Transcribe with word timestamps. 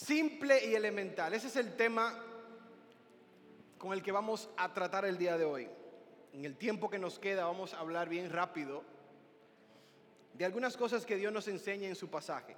Simple 0.00 0.64
y 0.64 0.74
elemental. 0.74 1.34
Ese 1.34 1.48
es 1.48 1.56
el 1.56 1.76
tema 1.76 2.18
con 3.76 3.92
el 3.92 4.02
que 4.02 4.10
vamos 4.10 4.48
a 4.56 4.72
tratar 4.72 5.04
el 5.04 5.18
día 5.18 5.36
de 5.36 5.44
hoy. 5.44 5.68
En 6.32 6.46
el 6.46 6.56
tiempo 6.56 6.88
que 6.88 6.98
nos 6.98 7.18
queda 7.18 7.44
vamos 7.44 7.74
a 7.74 7.80
hablar 7.80 8.08
bien 8.08 8.30
rápido 8.30 8.82
de 10.32 10.46
algunas 10.46 10.74
cosas 10.78 11.04
que 11.04 11.16
Dios 11.16 11.30
nos 11.34 11.48
enseña 11.48 11.86
en 11.86 11.94
su 11.94 12.08
pasaje. 12.08 12.56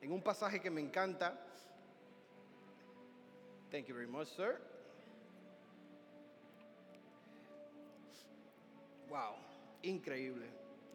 En 0.00 0.12
un 0.12 0.22
pasaje 0.22 0.60
que 0.60 0.70
me 0.70 0.80
encanta. 0.80 1.36
Thank 3.72 3.86
you 3.86 3.94
very 3.96 4.06
much, 4.06 4.28
sir. 4.28 4.60
Wow, 9.08 9.34
increíble. 9.82 10.46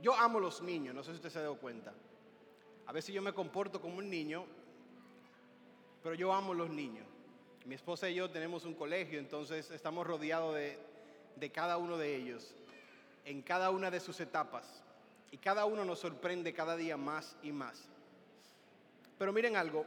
Yo 0.02 0.15
amo 0.15 0.39
los 0.39 0.61
niños, 0.61 0.95
no 0.95 1.04
sé 1.04 1.11
si 1.11 1.18
usted 1.18 1.29
se 1.29 1.39
ha 1.39 1.41
dado 1.41 1.57
cuenta. 1.57 1.93
A 2.86 2.93
veces 2.93 3.13
yo 3.13 3.21
me 3.21 3.34
comporto 3.34 3.81
como 3.81 3.97
un 3.97 4.09
niño, 4.09 4.45
pero 6.04 6.15
yo 6.15 6.33
amo 6.33 6.54
los 6.54 6.69
niños. 6.69 7.06
Mi 7.65 7.75
esposa 7.75 8.10
y 8.10 8.15
yo 8.15 8.29
tenemos 8.29 8.65
un 8.65 8.74
colegio, 8.74 9.19
entonces 9.19 9.69
estamos 9.71 10.07
rodeados 10.07 10.55
de, 10.55 10.79
de 11.36 11.51
cada 11.51 11.78
uno 11.78 11.97
de 11.97 12.15
ellos, 12.15 12.55
en 13.25 13.42
cada 13.42 13.69
una 13.69 13.92
de 13.92 14.00
sus 14.00 14.19
etapas. 14.19 14.83
Y 15.32 15.38
cada 15.38 15.65
uno 15.65 15.83
nos 15.83 16.00
sorprende 16.00 16.54
cada 16.54 16.78
día 16.78 16.96
más 16.96 17.36
y 17.43 17.52
más. 17.52 17.89
Pero 19.18 19.33
miren 19.33 19.55
algo, 19.57 19.86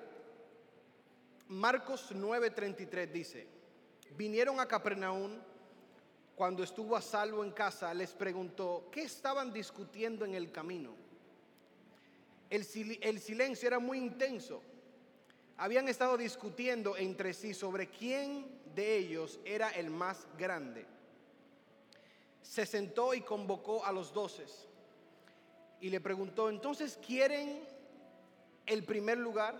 Marcos 1.48 2.15
9:33 2.15 3.10
dice, 3.10 3.46
vinieron 4.16 4.60
a 4.60 4.66
Capernaum 4.66 5.32
cuando 6.37 6.62
estuvo 6.62 6.96
a 6.96 7.02
salvo 7.02 7.45
en 7.45 7.51
casa, 7.51 7.92
les 7.92 8.12
preguntó, 8.12 8.88
¿qué 8.90 9.02
estaban 9.02 9.52
discutiendo 9.52 10.24
en 10.24 10.34
el 10.34 10.51
camino? 10.52 10.95
El, 12.48 12.66
el 13.02 13.20
silencio 13.20 13.66
era 13.66 13.79
muy 13.79 13.98
intenso. 13.98 14.62
Habían 15.56 15.88
estado 15.88 16.16
discutiendo 16.16 16.96
entre 16.96 17.34
sí 17.34 17.54
sobre 17.54 17.88
quién 17.88 18.46
de 18.74 18.96
ellos 18.96 19.40
era 19.45 19.70
el 19.70 19.90
más 19.90 20.26
grande. 20.38 20.87
Se 22.43 22.66
sentó 22.66 23.15
y 23.15 23.20
convocó 23.20 23.84
a 23.84 23.93
los 23.93 24.12
doces 24.12 24.66
y 25.80 25.88
le 25.90 26.01
preguntó, 26.01 26.51
entonces, 26.51 26.98
¿quieren 27.04 27.60
el 28.66 28.84
primer 28.84 29.18
lugar? 29.18 29.54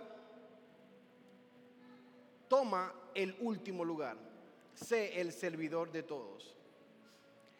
Toma 2.47 2.93
el 3.13 3.35
último 3.39 3.83
lugar. 3.83 4.17
Sé 4.73 5.19
el 5.19 5.31
servidor 5.31 5.91
de 5.91 6.03
todos. 6.03 6.55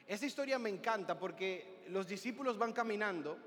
Esa 0.07 0.25
historia 0.25 0.59
me 0.59 0.69
encanta 0.69 1.17
porque 1.17 1.83
los 1.87 2.07
discípulos 2.07 2.57
van 2.57 2.73
caminando 2.73 3.37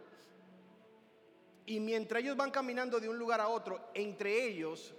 y 1.66 1.80
mientras 1.80 2.22
ellos 2.22 2.36
van 2.36 2.50
caminando 2.50 3.00
de 3.00 3.08
un 3.08 3.18
lugar 3.18 3.40
a 3.40 3.48
otro, 3.48 3.90
entre 3.94 4.46
ellos 4.46 4.94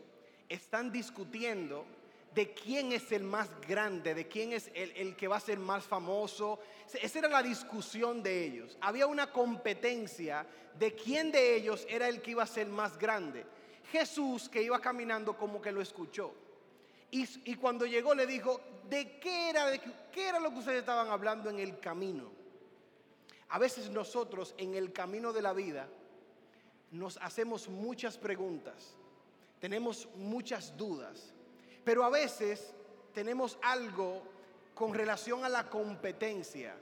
están 0.49 0.91
discutiendo 0.91 1.85
de 2.33 2.53
quién 2.53 2.91
es 2.91 3.11
el 3.11 3.23
más 3.23 3.49
grande, 3.61 4.13
de 4.13 4.27
quién 4.27 4.51
es 4.51 4.69
el, 4.73 5.15
que 5.15 5.27
va 5.27 5.37
a 5.37 5.39
ser 5.39 5.57
más 5.57 5.85
famoso. 5.85 6.59
Esa 7.01 7.19
era 7.19 7.29
la 7.29 7.41
discusión 7.41 8.21
de 8.21 8.45
ellos. 8.45 8.77
Había 8.81 9.07
una 9.07 9.31
competencia 9.31 10.45
de 10.77 10.93
quién 10.93 11.31
de 11.31 11.55
ellos 11.55 11.85
era 11.89 12.09
el 12.09 12.21
que 12.21 12.31
iba 12.31 12.43
a 12.43 12.47
ser 12.47 12.67
más 12.67 12.97
grande. 12.97 13.45
Jesús 13.91 14.49
que 14.49 14.61
iba 14.61 14.79
caminando 14.81 15.37
como 15.37 15.61
que 15.61 15.71
lo 15.71 15.81
escuchó. 15.81 16.33
Y, 17.11 17.55
cuando 17.55 17.85
llegó 17.85 18.13
le 18.13 18.27
dijo, 18.27 18.59
¿de 18.89 19.17
qué 19.19 19.49
era, 19.49 19.67
de 19.67 19.79
qué 20.11 20.27
era 20.27 20.37
lo 20.37 20.51
que 20.51 20.59
ustedes 20.59 20.79
estaban 20.79 21.07
hablando 21.07 21.49
en 21.49 21.59
el 21.59 21.79
camino? 21.79 22.29
A 23.49 23.59
veces 23.59 23.89
nosotros 23.89 24.53
en 24.57 24.73
el 24.75 24.91
camino 24.91 25.31
de 25.31 25.41
la 25.41 25.53
vida 25.53 25.87
nos 26.91 27.17
hacemos 27.17 27.67
muchas 27.67 28.17
preguntas, 28.17 28.95
tenemos 29.59 30.07
muchas 30.15 30.75
dudas, 30.77 31.33
pero 31.83 32.03
a 32.03 32.09
veces 32.09 32.73
tenemos 33.13 33.57
algo 33.61 34.21
con 34.73 34.93
relación 34.93 35.45
a 35.45 35.49
la 35.49 35.69
competencia. 35.69 36.75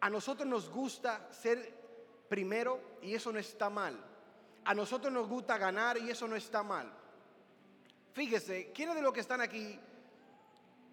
A 0.00 0.08
nosotros 0.08 0.46
nos 0.46 0.70
gusta 0.70 1.28
ser 1.32 1.74
primero 2.28 2.80
y 3.02 3.14
eso 3.14 3.32
no 3.32 3.38
está 3.38 3.68
mal. 3.68 3.98
A 4.64 4.74
nosotros 4.74 5.12
nos 5.12 5.28
gusta 5.28 5.58
ganar 5.58 5.98
y 5.98 6.10
eso 6.10 6.28
no 6.28 6.36
está 6.36 6.62
mal. 6.62 6.92
Fíjese, 8.12 8.72
¿quiénes 8.72 8.94
de 8.94 9.02
los 9.02 9.12
que 9.12 9.20
están 9.20 9.40
aquí 9.40 9.78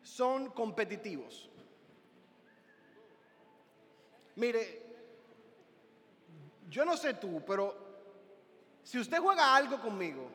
son 0.02 0.50
competitivos? 0.50 1.50
Mire, 4.36 4.82
yo 6.70 6.84
no 6.84 6.98
sé 6.98 7.14
tú, 7.14 7.44
pero 7.46 7.83
si 8.84 9.00
usted 9.00 9.20
juega 9.20 9.56
algo 9.56 9.80
conmigo, 9.80 10.30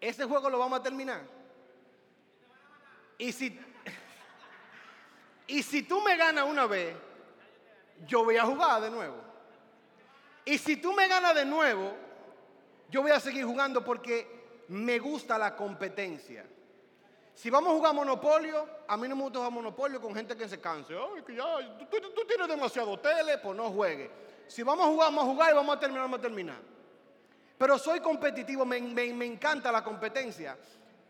ese 0.00 0.24
juego 0.24 0.48
lo 0.48 0.58
vamos 0.58 0.80
a 0.80 0.82
terminar. 0.82 1.22
Y 3.18 3.32
si, 3.32 3.58
y 5.46 5.62
si 5.62 5.82
tú 5.82 6.00
me 6.00 6.16
ganas 6.16 6.44
una 6.44 6.66
vez, 6.66 6.96
yo 8.06 8.24
voy 8.24 8.36
a 8.36 8.44
jugar 8.44 8.80
de 8.80 8.90
nuevo. 8.90 9.16
Y 10.44 10.58
si 10.58 10.76
tú 10.76 10.92
me 10.92 11.06
ganas 11.06 11.34
de 11.34 11.44
nuevo, 11.44 11.94
yo 12.88 13.02
voy 13.02 13.10
a 13.10 13.20
seguir 13.20 13.44
jugando 13.44 13.84
porque 13.84 14.64
me 14.68 14.98
gusta 14.98 15.36
la 15.36 15.54
competencia. 15.54 16.46
Si 17.34 17.50
vamos 17.50 17.72
a 17.72 17.76
jugar 17.76 17.94
monopolio, 17.94 18.68
a 18.86 18.96
mí 18.96 19.08
no 19.08 19.16
me 19.16 19.22
gusta 19.22 19.38
jugar 19.38 19.52
monopolio 19.52 20.00
con 20.00 20.14
gente 20.14 20.36
que 20.36 20.48
se 20.48 20.60
canse. 20.60 20.94
Ay, 20.94 21.22
que 21.22 21.34
ya, 21.34 21.44
tú, 21.88 22.24
tienes 22.26 22.48
demasiado 22.48 22.98
tele, 22.98 23.38
pues 23.38 23.56
no 23.56 23.70
juegue. 23.70 24.10
Si 24.46 24.62
vamos 24.62 24.86
a 24.86 24.88
jugar, 24.88 25.08
vamos 25.08 25.24
a 25.24 25.26
jugar 25.28 25.52
y 25.52 25.54
vamos 25.54 25.76
a 25.76 25.80
terminar, 25.80 26.02
vamos 26.02 26.18
a 26.18 26.22
terminar. 26.22 26.58
Pero 27.60 27.78
soy 27.78 28.00
competitivo, 28.00 28.64
me, 28.64 28.78
encanta 28.78 29.70
la 29.70 29.84
competencia. 29.84 30.56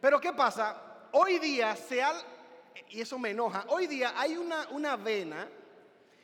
Pero 0.01 0.21
¿qué 0.21 0.33
pasa? 0.33 1.07
Hoy 1.13 1.39
día 1.39 1.77
se 1.77 2.03
y 2.89 3.01
eso 3.01 3.21
me 3.21 3.31
enoja, 3.31 3.67
hoy 3.69 3.87
día 3.87 4.15
hay 4.17 4.37
una, 4.37 4.67
una 4.71 4.97
vena 4.97 5.49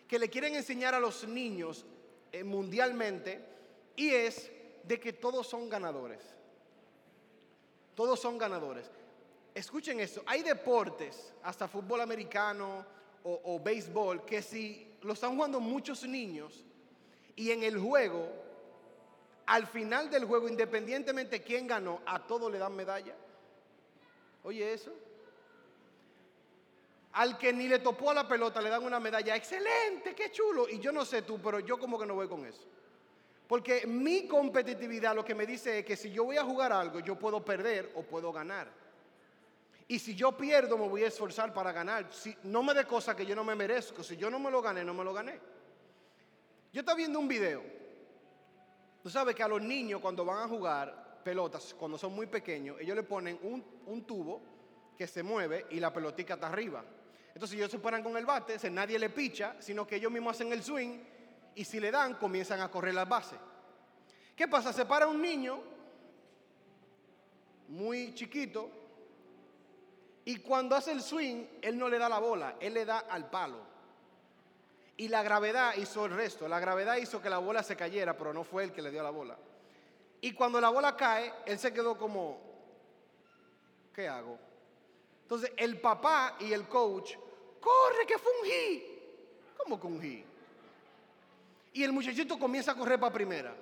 que 0.09 0.19
le 0.19 0.29
quieren 0.29 0.57
enseñar 0.57 0.97
a 0.97 0.99
los 0.99 1.29
niños 1.29 1.87
eh, 2.33 2.43
mundialmente 2.43 3.41
y 3.95 4.11
es 4.11 4.51
de 4.83 4.99
que 4.99 5.13
todos 5.13 5.47
son 5.47 5.69
ganadores. 5.69 6.23
Todos 7.95 8.19
son 8.19 8.37
ganadores. 8.37 8.91
Escuchen 9.55 10.01
esto, 10.01 10.25
hay 10.27 10.43
deportes, 10.43 11.35
hasta 11.45 11.69
fútbol 11.69 12.01
americano 12.01 12.85
o, 13.23 13.61
béisbol, 13.61 14.25
que 14.25 14.43
si 14.43 14.93
lo 15.03 15.13
están 15.13 15.37
jugando 15.37 15.61
muchos 15.61 16.03
niños 16.03 16.65
y 17.37 17.53
en 17.53 17.63
el 17.63 17.79
juego, 17.79 18.46
al 19.47 19.67
final 19.67 20.11
del 20.11 20.25
juego, 20.25 20.49
independientemente 20.49 21.43
quién 21.43 21.67
ganó, 21.67 22.01
a 22.05 22.27
todos 22.27 22.51
le 22.51 22.59
dan 22.59 22.75
medalla. 22.75 23.15
Oye 24.43 24.73
eso. 24.73 24.93
Al 27.13 27.39
que 27.39 27.53
ni 27.53 27.69
le 27.69 27.79
topó 27.79 28.11
a 28.11 28.15
la 28.15 28.29
pelota 28.29 28.61
le 28.61 28.69
dan 28.69 28.85
una 28.85 29.01
medalla. 29.01 29.35
Excelente, 29.37 30.15
qué 30.15 30.31
chulo. 30.31 30.69
Y 30.69 30.79
yo 30.79 30.93
no 30.93 31.05
sé 31.05 31.23
tú, 31.23 31.41
pero 31.41 31.61
yo 31.61 31.79
como 31.79 31.99
que 31.99 32.07
no 32.07 32.15
voy 32.15 32.29
con 32.29 32.45
eso. 32.45 32.63
Porque 33.47 33.87
mi 33.87 34.27
competitividad 34.27 35.15
lo 35.15 35.25
que 35.25 35.35
me 35.35 35.47
dice 35.47 35.79
es 35.79 35.85
que 35.85 35.97
si 35.97 36.11
yo 36.11 36.25
voy 36.25 36.37
a 36.37 36.45
jugar 36.45 36.73
algo, 36.73 36.99
yo 37.01 37.17
puedo 37.17 37.45
perder 37.45 37.93
o 37.95 38.03
puedo 38.03 38.33
ganar. 38.33 38.69
Y 39.89 40.01
si 40.01 40.17
yo 40.17 40.37
pierdo, 40.37 40.77
me 40.77 40.89
voy 40.89 41.05
a 41.05 41.07
esforzar 41.07 41.55
para 41.55 41.71
ganar. 41.71 42.13
Si, 42.13 42.37
no 42.43 42.65
me 42.65 42.75
dé 42.75 42.85
cosas 42.85 43.15
que 43.15 43.25
yo 43.25 43.37
no 43.37 43.45
me 43.45 43.55
merezco. 43.55 44.03
Si 44.03 44.17
yo 44.17 44.29
no 44.29 44.41
me 44.41 44.51
lo 44.51 44.61
gané, 44.61 44.85
no 44.85 44.93
me 44.93 45.05
lo 45.05 45.13
gané. 45.13 45.39
Yo 46.73 46.81
estaba 46.81 46.97
viendo 46.97 47.21
un 47.21 47.29
video. 47.29 47.86
Tú 49.07 49.11
sabes 49.11 49.37
que 49.37 49.43
a 49.45 49.47
los 49.47 49.63
niños 49.63 50.01
cuando 50.01 50.25
van 50.25 50.41
a 50.41 50.49
jugar 50.49 51.21
pelotas, 51.23 51.75
cuando 51.75 51.97
son 51.97 52.13
muy 52.13 52.27
pequeños, 52.27 52.77
ellos 52.81 52.97
le 52.97 53.05
ponen 53.05 53.39
un, 53.41 53.65
un 53.87 54.03
tubo 54.03 54.43
que 54.99 55.07
se 55.07 55.23
mueve 55.23 55.67
y 55.71 55.79
la 55.79 55.93
pelotica 55.93 56.35
está 56.35 56.49
arriba. 56.49 56.85
Entonces 57.33 57.57
ellos 57.57 57.71
se 57.71 57.79
paran 57.79 58.03
con 58.03 58.17
el 58.17 58.27
bate, 58.27 58.59
nadie 58.69 58.99
le 58.99 59.11
picha, 59.11 59.55
sino 59.61 59.87
que 59.87 59.95
ellos 59.95 60.11
mismos 60.11 60.35
hacen 60.35 60.53
el 60.53 60.61
swing 60.61 60.99
y 61.55 61.65
si 61.65 61.79
le 61.79 61.93
dan, 61.93 62.15
comienzan 62.15 62.61
a 62.61 62.69
correr 62.69 62.95
las 62.95 63.09
bases. 63.09 63.39
¿Qué 64.35 64.49
pasa? 64.49 64.73
Se 64.73 64.85
para 64.85 65.07
un 65.07 65.23
niño 65.23 65.61
muy 67.69 68.13
chiquito 68.13 68.69
y 70.25 70.39
cuando 70.39 70.75
hace 70.75 70.91
el 70.91 71.01
swing, 71.01 71.45
él 71.63 71.79
no 71.79 71.89
le 71.89 72.01
da 72.01 72.09
la 72.09 72.19
bola, 72.19 72.57
él 72.59 72.75
le 72.75 72.85
da 72.85 72.99
al 73.09 73.31
palo. 73.31 73.76
Y 74.97 75.09
la 75.09 75.23
gravedad 75.23 75.75
hizo 75.77 76.07
el 76.07 76.13
resto. 76.13 76.49
La 76.49 76.59
gravedad 76.59 76.97
hizo 76.97 77.21
que 77.21 77.31
la 77.31 77.39
bola 77.39 77.63
se 77.63 77.77
cayera, 77.77 78.17
pero 78.17 78.33
no 78.33 78.45
fue 78.45 78.65
él 78.65 78.73
que 78.73 78.83
le 78.83 78.91
dio 78.91 79.03
la 79.03 79.11
bola. 79.11 79.37
Y 80.21 80.33
cuando 80.33 80.61
la 80.61 80.71
bola 80.71 80.97
cae, 80.97 81.33
él 81.45 81.59
se 81.59 81.73
quedó 81.73 81.99
como, 81.99 82.41
¿qué 83.95 84.09
hago? 84.09 84.39
Entonces 85.23 85.53
el 85.57 85.81
papá 85.81 86.37
y 86.41 86.53
el 86.53 86.67
coach, 86.69 87.15
corre 87.61 88.07
que 88.07 88.19
fungí. 88.19 88.85
¿Cómo 89.59 89.79
fungí? 89.79 90.25
y 91.77 91.85
el 91.85 91.93
muchachito 91.93 92.39
comienza 92.39 92.73
a 92.73 92.75
correr 92.75 92.99
para 92.99 93.13
primera. 93.13 93.55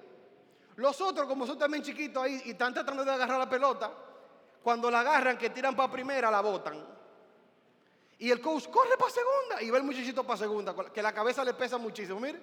Los 0.76 1.00
otros, 1.00 1.26
como 1.26 1.44
son 1.48 1.58
también 1.58 1.82
chiquitos 1.82 2.22
ahí 2.22 2.42
y 2.44 2.50
están 2.52 2.72
tratando 2.72 3.04
de 3.04 3.10
agarrar 3.10 3.40
la 3.40 3.50
pelota, 3.50 3.90
cuando 4.62 4.88
la 4.88 5.00
agarran, 5.00 5.36
que 5.36 5.50
tiran 5.50 5.74
para 5.74 5.90
primera, 5.90 6.30
la 6.30 6.40
botan. 6.40 6.80
Y 8.18 8.30
el 8.30 8.40
coach 8.40 8.68
corre 8.68 8.96
para 8.96 9.10
segunda 9.10 9.62
y 9.62 9.70
va 9.70 9.78
el 9.78 9.84
muchachito 9.84 10.24
para 10.24 10.38
segunda, 10.38 10.74
que 10.92 11.02
la 11.02 11.12
cabeza 11.12 11.44
le 11.44 11.54
pesa 11.54 11.78
muchísimo, 11.78 12.20
mire. 12.20 12.40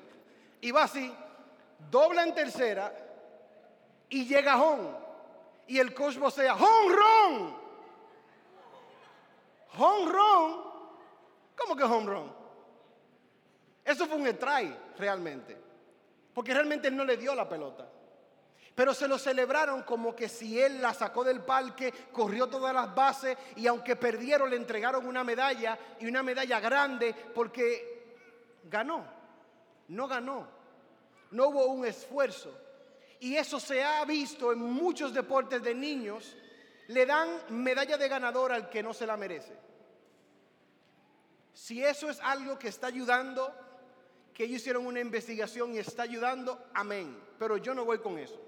Y 0.60 0.72
va 0.72 0.84
así, 0.84 1.14
dobla 1.90 2.24
en 2.24 2.36
tercera 2.36 2.94
y 4.10 4.26
llega 4.26 4.62
home. 4.62 4.90
y 5.68 5.80
el 5.80 5.94
coach 5.94 6.18
vocea, 6.18 6.54
home 6.54 6.96
run. 6.96 7.56
Home 9.78 10.12
run. 10.12 10.64
¿Cómo 11.56 11.76
que 11.76 11.84
home 11.84 12.06
run? 12.08 12.34
Eso 13.86 14.06
fue 14.06 14.18
un 14.18 14.28
strike 14.28 14.98
realmente. 14.98 15.58
Porque 16.34 16.54
realmente 16.54 16.90
él 16.90 16.96
no 16.96 17.06
le 17.06 17.18
dio 17.18 17.34
la 17.34 17.48
pelota. 17.48 17.88
Pero 18.76 18.94
se 18.94 19.08
lo 19.08 19.18
celebraron 19.18 19.84
como 19.84 20.16
que 20.16 20.30
si 20.30 20.60
él 20.60 20.82
la 20.82 20.94
sacó 20.94 21.24
del 21.24 21.42
parque, 21.42 21.94
corrió 22.12 22.48
todas 22.48 22.74
las 22.74 22.94
bases 22.96 23.38
y 23.58 23.68
aunque 23.68 23.96
perdieron 23.96 24.50
le 24.50 24.56
entregaron 24.56 25.06
una 25.06 25.24
medalla 25.24 25.78
y 26.00 26.08
una 26.08 26.24
medalla 26.24 26.60
grande 26.60 27.14
porque 27.36 28.16
ganó. 28.64 29.06
No 29.90 30.08
ganó. 30.08 30.48
No 31.32 31.48
hubo 31.48 31.66
un 31.68 31.86
esfuerzo. 31.86 32.58
Y 33.20 33.36
eso 33.36 33.60
se 33.60 33.84
ha 33.84 34.04
visto 34.06 34.52
en 34.52 34.60
muchos 34.60 35.14
deportes 35.14 35.62
de 35.62 35.76
niños. 35.76 36.36
Le 36.88 37.06
dan 37.06 37.30
medalla 37.50 37.98
de 37.98 38.08
ganador 38.08 38.52
al 38.52 38.70
que 38.70 38.82
no 38.82 38.94
se 38.94 39.06
la 39.06 39.18
merece. 39.18 39.54
Si 41.54 41.84
eso 41.84 42.10
es 42.10 42.20
algo 42.22 42.58
que 42.58 42.70
está 42.70 42.88
ayudando, 42.88 43.54
que 44.34 44.46
ellos 44.46 44.62
hicieron 44.62 44.86
una 44.86 45.02
investigación 45.02 45.76
y 45.76 45.80
está 45.80 46.04
ayudando, 46.04 46.68
amén. 46.74 47.22
Pero 47.38 47.58
yo 47.58 47.74
no 47.74 47.86
voy 47.86 48.00
con 48.00 48.18
eso. 48.18 48.40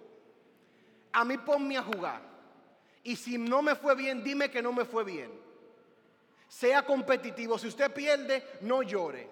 A 1.13 1.23
mí 1.23 1.37
ponme 1.37 1.77
a 1.77 1.83
jugar. 1.83 2.21
Y 3.03 3.15
si 3.15 3.37
no 3.37 3.61
me 3.61 3.75
fue 3.75 3.95
bien, 3.95 4.23
dime 4.23 4.49
que 4.49 4.61
no 4.61 4.71
me 4.71 4.85
fue 4.85 5.03
bien. 5.03 5.31
Sea 6.47 6.85
competitivo. 6.85 7.57
Si 7.57 7.67
usted 7.67 7.91
pierde, 7.93 8.45
no 8.61 8.81
llore. 8.81 9.29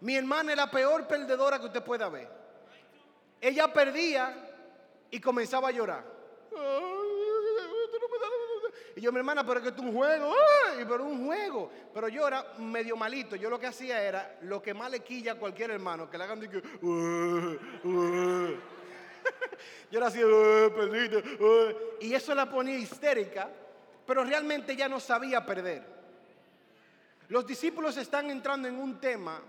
Mi 0.00 0.16
hermana 0.16 0.52
es 0.52 0.56
la 0.56 0.70
peor 0.70 1.06
perdedora 1.06 1.58
que 1.58 1.66
usted 1.66 1.82
pueda 1.82 2.08
ver. 2.08 2.28
Ella 3.40 3.72
perdía 3.72 4.34
y 5.10 5.20
comenzaba 5.20 5.68
a 5.68 5.72
llorar. 5.72 6.04
Y 8.94 9.00
yo, 9.00 9.10
mi 9.12 9.18
hermana, 9.18 9.46
pero 9.46 9.58
es 9.58 9.62
que 9.64 9.74
es 9.74 9.78
un 9.78 9.94
juego, 9.94 10.34
¡ay! 10.66 10.84
pero 10.88 11.04
un 11.04 11.26
juego. 11.26 11.70
Pero 11.94 12.08
yo 12.08 12.26
era 12.26 12.54
medio 12.58 12.96
malito. 12.96 13.36
Yo 13.36 13.48
lo 13.48 13.58
que 13.58 13.66
hacía 13.66 14.02
era 14.02 14.38
lo 14.42 14.60
que 14.60 14.74
más 14.74 14.90
le 14.90 15.00
quilla 15.00 15.32
a 15.32 15.36
cualquier 15.36 15.70
hermano, 15.70 16.10
que 16.10 16.18
le 16.18 16.24
hagan 16.24 16.40
yo 19.90 19.98
era 19.98 20.08
así, 20.08 20.20
perdiste. 20.74 21.22
Y 22.00 22.14
eso 22.14 22.34
la 22.34 22.48
ponía 22.48 22.76
histérica, 22.76 23.48
pero 24.06 24.24
realmente 24.24 24.76
ya 24.76 24.88
no 24.88 25.00
sabía 25.00 25.44
perder. 25.44 25.82
Los 27.28 27.46
discípulos 27.46 27.96
están 27.96 28.30
entrando 28.30 28.68
en 28.68 28.78
un 28.78 29.00
tema 29.00 29.40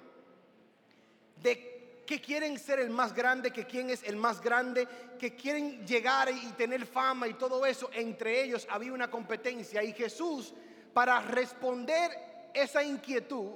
de 1.41 1.73
que 2.05 2.21
quieren 2.21 2.59
ser 2.59 2.79
el 2.79 2.89
más 2.89 3.13
grande, 3.13 3.51
que 3.51 3.65
quién 3.65 3.89
es 3.89 4.03
el 4.03 4.15
más 4.15 4.41
grande, 4.41 4.87
que 5.19 5.35
quieren 5.35 5.85
llegar 5.85 6.29
y 6.29 6.51
tener 6.53 6.85
fama 6.85 7.27
y 7.27 7.33
todo 7.33 7.65
eso. 7.65 7.89
Entre 7.93 8.43
ellos 8.43 8.67
había 8.69 8.93
una 8.93 9.09
competencia 9.09 9.83
y 9.83 9.93
Jesús, 9.93 10.53
para 10.93 11.19
responder 11.21 12.11
esa 12.53 12.83
inquietud, 12.83 13.51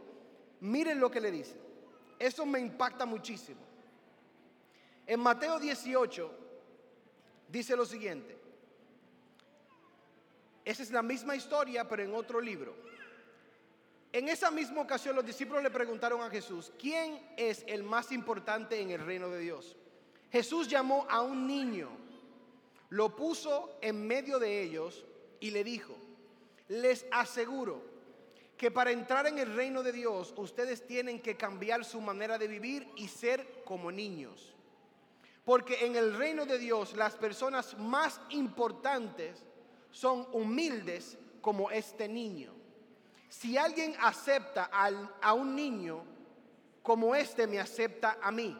miren 0.61 0.99
lo 0.99 1.11
que 1.11 1.21
le 1.21 1.31
dice. 1.31 1.55
Eso 2.17 2.45
me 2.45 2.59
impacta 2.59 3.05
muchísimo. 3.05 3.66
En 5.07 5.21
Mateo 5.21 5.57
18 5.57 6.31
dice 7.47 7.75
lo 7.77 7.85
siguiente. 7.85 8.37
Esa 10.65 10.83
es 10.83 10.91
la 10.91 11.01
misma 11.01 11.33
historia, 11.33 11.87
pero 11.87 12.03
en 12.03 12.13
otro 12.13 12.41
libro. 12.41 12.75
En 14.11 14.27
esa 14.27 14.51
misma 14.51 14.81
ocasión 14.81 15.15
los 15.15 15.25
discípulos 15.25 15.63
le 15.63 15.71
preguntaron 15.71 16.21
a 16.21 16.29
Jesús, 16.29 16.73
¿quién 16.77 17.21
es 17.37 17.63
el 17.67 17.83
más 17.83 18.11
importante 18.11 18.81
en 18.81 18.91
el 18.91 19.05
reino 19.05 19.29
de 19.29 19.39
Dios? 19.39 19.77
Jesús 20.29 20.67
llamó 20.67 21.07
a 21.09 21.21
un 21.21 21.47
niño, 21.47 21.89
lo 22.89 23.15
puso 23.15 23.77
en 23.81 24.05
medio 24.05 24.39
de 24.39 24.61
ellos 24.61 25.05
y 25.39 25.51
le 25.51 25.63
dijo, 25.63 25.95
les 26.67 27.05
aseguro 27.11 27.81
que 28.57 28.71
para 28.71 28.91
entrar 28.91 29.25
en 29.27 29.37
el 29.37 29.55
reino 29.55 29.83
de 29.83 29.93
Dios 29.93 30.33
ustedes 30.35 30.85
tienen 30.85 31.21
que 31.21 31.37
cambiar 31.37 31.85
su 31.85 32.01
manera 32.01 32.37
de 32.37 32.47
vivir 32.47 32.89
y 32.97 33.07
ser 33.07 33.63
como 33.63 33.89
niños. 33.89 34.56
Porque 35.47 35.85
en 35.85 35.95
el 35.95 36.13
reino 36.17 36.45
de 36.45 36.57
Dios 36.57 36.93
las 36.97 37.15
personas 37.15 37.77
más 37.77 38.19
importantes 38.31 39.45
son 39.91 40.27
humildes 40.33 41.17
como 41.39 41.71
este 41.71 42.09
niño. 42.09 42.51
Si 43.29 43.57
alguien 43.57 43.95
acepta 44.01 44.69
a 45.21 45.33
un 45.33 45.55
niño 45.55 46.03
como 46.83 47.15
este 47.15 47.47
me 47.47 47.61
acepta 47.61 48.17
a 48.21 48.29
mí. 48.29 48.57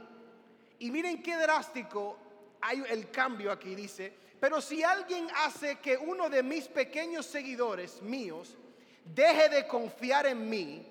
Y 0.79 0.89
miren 0.89 1.21
qué 1.21 1.35
drástico 1.35 2.17
hay 2.61 2.81
el 2.87 3.11
cambio 3.11 3.51
aquí, 3.51 3.75
dice, 3.75 4.13
pero 4.39 4.61
si 4.61 4.81
alguien 4.81 5.27
hace 5.43 5.79
que 5.79 5.97
uno 5.97 6.29
de 6.29 6.41
mis 6.41 6.69
pequeños 6.69 7.25
seguidores 7.25 8.01
míos 8.01 8.57
deje 9.03 9.49
de 9.49 9.67
confiar 9.67 10.25
en 10.25 10.49
mí, 10.49 10.87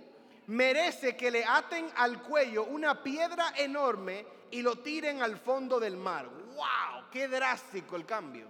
merece 0.47 1.17
que 1.17 1.31
le 1.31 1.43
aten 1.43 1.89
al 1.97 2.23
cuello 2.23 2.65
una 2.65 3.03
piedra 3.03 3.55
enorme 3.57 4.36
y 4.51 4.63
lo 4.63 4.79
tiren 4.79 5.23
al 5.23 5.37
fondo 5.37 5.79
del 5.81 5.97
mar. 5.97 6.29
¡Wow! 6.29 7.11
¡Qué 7.11 7.29
drástico 7.29 7.97
el 7.97 8.07
cambio! 8.07 8.47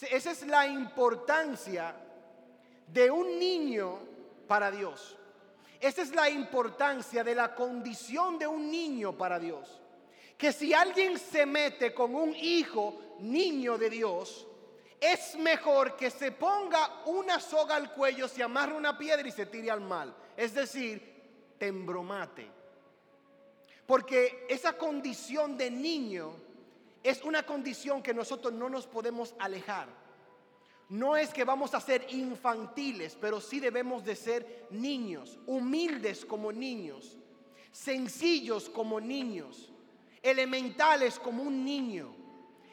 Esa 0.00 0.30
es 0.30 0.46
la 0.46 0.66
importancia 0.66 1.96
de 2.86 3.10
un 3.10 3.38
niño 3.38 3.98
para 4.46 4.70
Dios. 4.70 5.16
Esa 5.80 6.02
es 6.02 6.14
la 6.14 6.28
importancia 6.28 7.24
de 7.24 7.34
la 7.34 7.54
condición 7.54 8.38
de 8.38 8.46
un 8.46 8.70
niño 8.70 9.16
para 9.16 9.38
Dios. 9.38 9.80
Que 10.36 10.52
si 10.52 10.74
alguien 10.74 11.18
se 11.18 11.46
mete 11.46 11.94
con 11.94 12.14
un 12.14 12.34
hijo, 12.34 13.16
niño 13.20 13.78
de 13.78 13.88
Dios, 13.88 14.46
es 15.00 15.36
mejor 15.36 15.96
que 15.96 16.10
se 16.10 16.32
ponga 16.32 17.02
una 17.06 17.40
soga 17.40 17.76
al 17.76 17.92
cuello, 17.92 18.28
se 18.28 18.42
amarre 18.42 18.74
una 18.74 18.96
piedra 18.96 19.26
y 19.26 19.32
se 19.32 19.46
tire 19.46 19.70
al 19.70 19.80
mal. 19.80 20.14
Es 20.36 20.54
decir, 20.54 21.54
tembromate. 21.58 22.55
Porque 23.86 24.46
esa 24.48 24.76
condición 24.76 25.56
de 25.56 25.70
niño 25.70 26.32
es 27.02 27.22
una 27.22 27.44
condición 27.44 28.02
que 28.02 28.12
nosotros 28.12 28.52
no 28.52 28.68
nos 28.68 28.86
podemos 28.86 29.34
alejar. 29.38 29.88
No 30.88 31.16
es 31.16 31.30
que 31.32 31.44
vamos 31.44 31.74
a 31.74 31.80
ser 31.80 32.06
infantiles, 32.10 33.16
pero 33.20 33.40
sí 33.40 33.60
debemos 33.60 34.04
de 34.04 34.16
ser 34.16 34.66
niños, 34.70 35.38
humildes 35.46 36.24
como 36.24 36.52
niños, 36.52 37.16
sencillos 37.72 38.68
como 38.68 39.00
niños, 39.00 39.72
elementales 40.22 41.18
como 41.18 41.42
un 41.42 41.64
niño. 41.64 42.14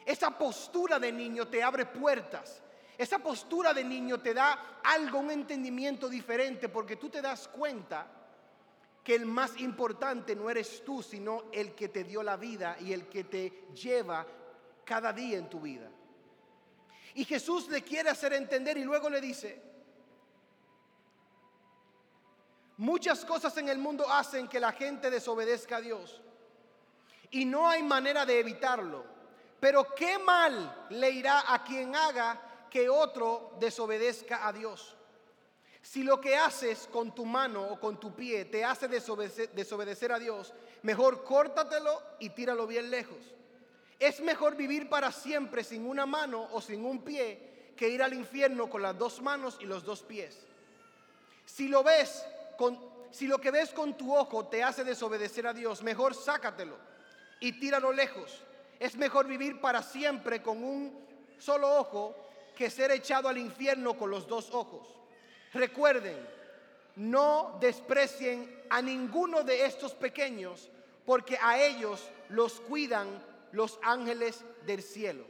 Esa 0.06 0.36
postura 0.38 1.00
de 1.00 1.12
niño 1.12 1.48
te 1.48 1.63
abre 1.63 1.86
puertas. 1.86 2.62
Esa 2.97 3.19
postura 3.19 3.73
de 3.73 3.83
niño 3.83 4.19
te 4.19 4.33
da 4.33 4.81
algo, 4.83 5.19
un 5.19 5.31
entendimiento 5.31 6.07
diferente, 6.07 6.69
porque 6.69 6.95
tú 6.95 7.09
te 7.09 7.21
das 7.21 7.47
cuenta 7.47 8.22
que 9.04 9.16
el 9.16 9.26
más 9.26 9.60
importante 9.60 10.36
no 10.36 10.50
eres 10.50 10.83
tú, 10.86 11.04
sino 11.04 11.45
el 11.52 11.76
que 11.76 11.90
te 11.90 12.04
dio 12.04 12.24
la 12.24 12.38
vida 12.38 12.78
y 12.80 12.94
el 12.94 13.07
que 13.07 13.26
te 13.26 13.68
lleva 13.74 14.26
cada 14.86 15.12
día 15.12 15.38
en 15.38 15.50
tu 15.50 15.60
vida. 15.60 15.90
Y 17.16 17.26
Jesús 17.26 17.68
le 17.68 17.83
quiere 17.83 18.10
hacer 18.10 18.33
entender 18.33 18.78
y 18.78 18.83
luego 18.83 19.10
le 19.10 19.19
dice, 19.19 19.62
muchas 22.78 23.26
cosas 23.26 23.56
en 23.57 23.69
el 23.69 23.78
mundo 23.78 24.10
hacen 24.10 24.48
que 24.48 24.60
la 24.60 24.72
gente 24.72 25.12
desobedezca 25.12 25.78
a 25.78 25.81
Dios. 25.81 26.22
Y 27.31 27.45
no 27.45 27.69
hay 27.69 27.83
manera 27.83 28.26
de 28.26 28.40
evitarlo. 28.40 29.06
Pero 29.60 29.94
qué 29.95 30.18
mal 30.18 30.88
le 30.90 31.10
irá 31.10 31.54
a 31.54 31.64
quien 31.64 31.95
haga 31.95 32.68
que 32.69 32.90
otro 32.90 33.56
desobedezca 33.60 34.48
a 34.48 34.54
Dios. 34.54 34.95
Si 35.83 36.02
lo 36.02 36.21
que 36.21 36.37
haces 36.37 36.87
con 36.90 37.13
tu 37.13 37.25
mano 37.25 37.61
o 37.61 37.78
con 37.78 37.99
tu 37.99 38.16
pie 38.16 38.45
te 38.45 38.63
hace 38.63 38.87
desobedecer, 38.87 40.13
a 40.13 40.18
Dios, 40.18 40.54
mejor 40.81 41.25
córtatelo 41.25 42.02
y 42.19 42.30
tíralo 42.30 42.66
bien 42.66 42.90
lejos. 42.90 43.18
Es 43.99 44.21
mejor 44.21 44.56
vivir 44.56 44.87
para 44.87 45.11
siempre 45.11 45.61
sin 45.61 45.85
una 45.85 46.06
mano 46.06 46.47
o 46.54 46.61
sin 46.61 46.85
un 46.85 47.04
pie 47.04 47.73
que 47.75 47.90
ir 47.90 48.02
al 48.02 48.13
infierno 48.13 48.69
con 48.69 48.81
las 48.81 48.97
dos 48.97 49.21
manos 49.21 49.57
y 49.59 49.66
los 49.66 49.83
dos 49.83 50.04
pies. 50.04 50.40
Si 51.45 51.68
lo 51.68 51.83
ves 51.83 52.25
con, 52.57 52.80
si 53.11 53.28
lo 53.28 53.40
que 53.40 53.52
ves 53.52 53.71
con 53.71 53.97
tu 53.97 54.16
ojo 54.16 54.45
te 54.47 54.63
hace 54.63 54.85
desobedecer 54.85 55.45
a 55.47 55.54
Dios, 55.54 55.83
mejor 55.83 56.16
sácatelo 56.16 56.78
y 57.42 57.59
tíralo 57.59 57.92
lejos. 57.92 58.42
Es 58.80 58.95
mejor 58.95 59.28
vivir 59.28 59.59
para 59.59 59.83
siempre 59.83 60.42
con 60.42 60.63
un 60.63 60.97
solo 61.40 61.78
ojo 61.78 62.16
que 62.56 62.69
ser 62.69 62.92
echado 62.92 63.28
al 63.28 63.37
infierno 63.37 63.97
con 63.97 64.09
los 64.09 64.28
dos 64.28 64.49
ojos. 64.54 65.03
Recuerden, 65.54 66.18
no 66.95 67.57
desprecien 67.60 68.64
a 68.69 68.81
ninguno 68.81 69.44
de 69.44 69.66
estos 69.66 69.94
pequeños, 69.94 70.69
porque 71.06 71.38
a 71.42 71.60
ellos 71.60 72.10
los 72.30 72.60
cuidan 72.62 73.07
los 73.52 73.80
ángeles 73.83 74.44
del 74.66 74.81
cielo. 74.81 75.26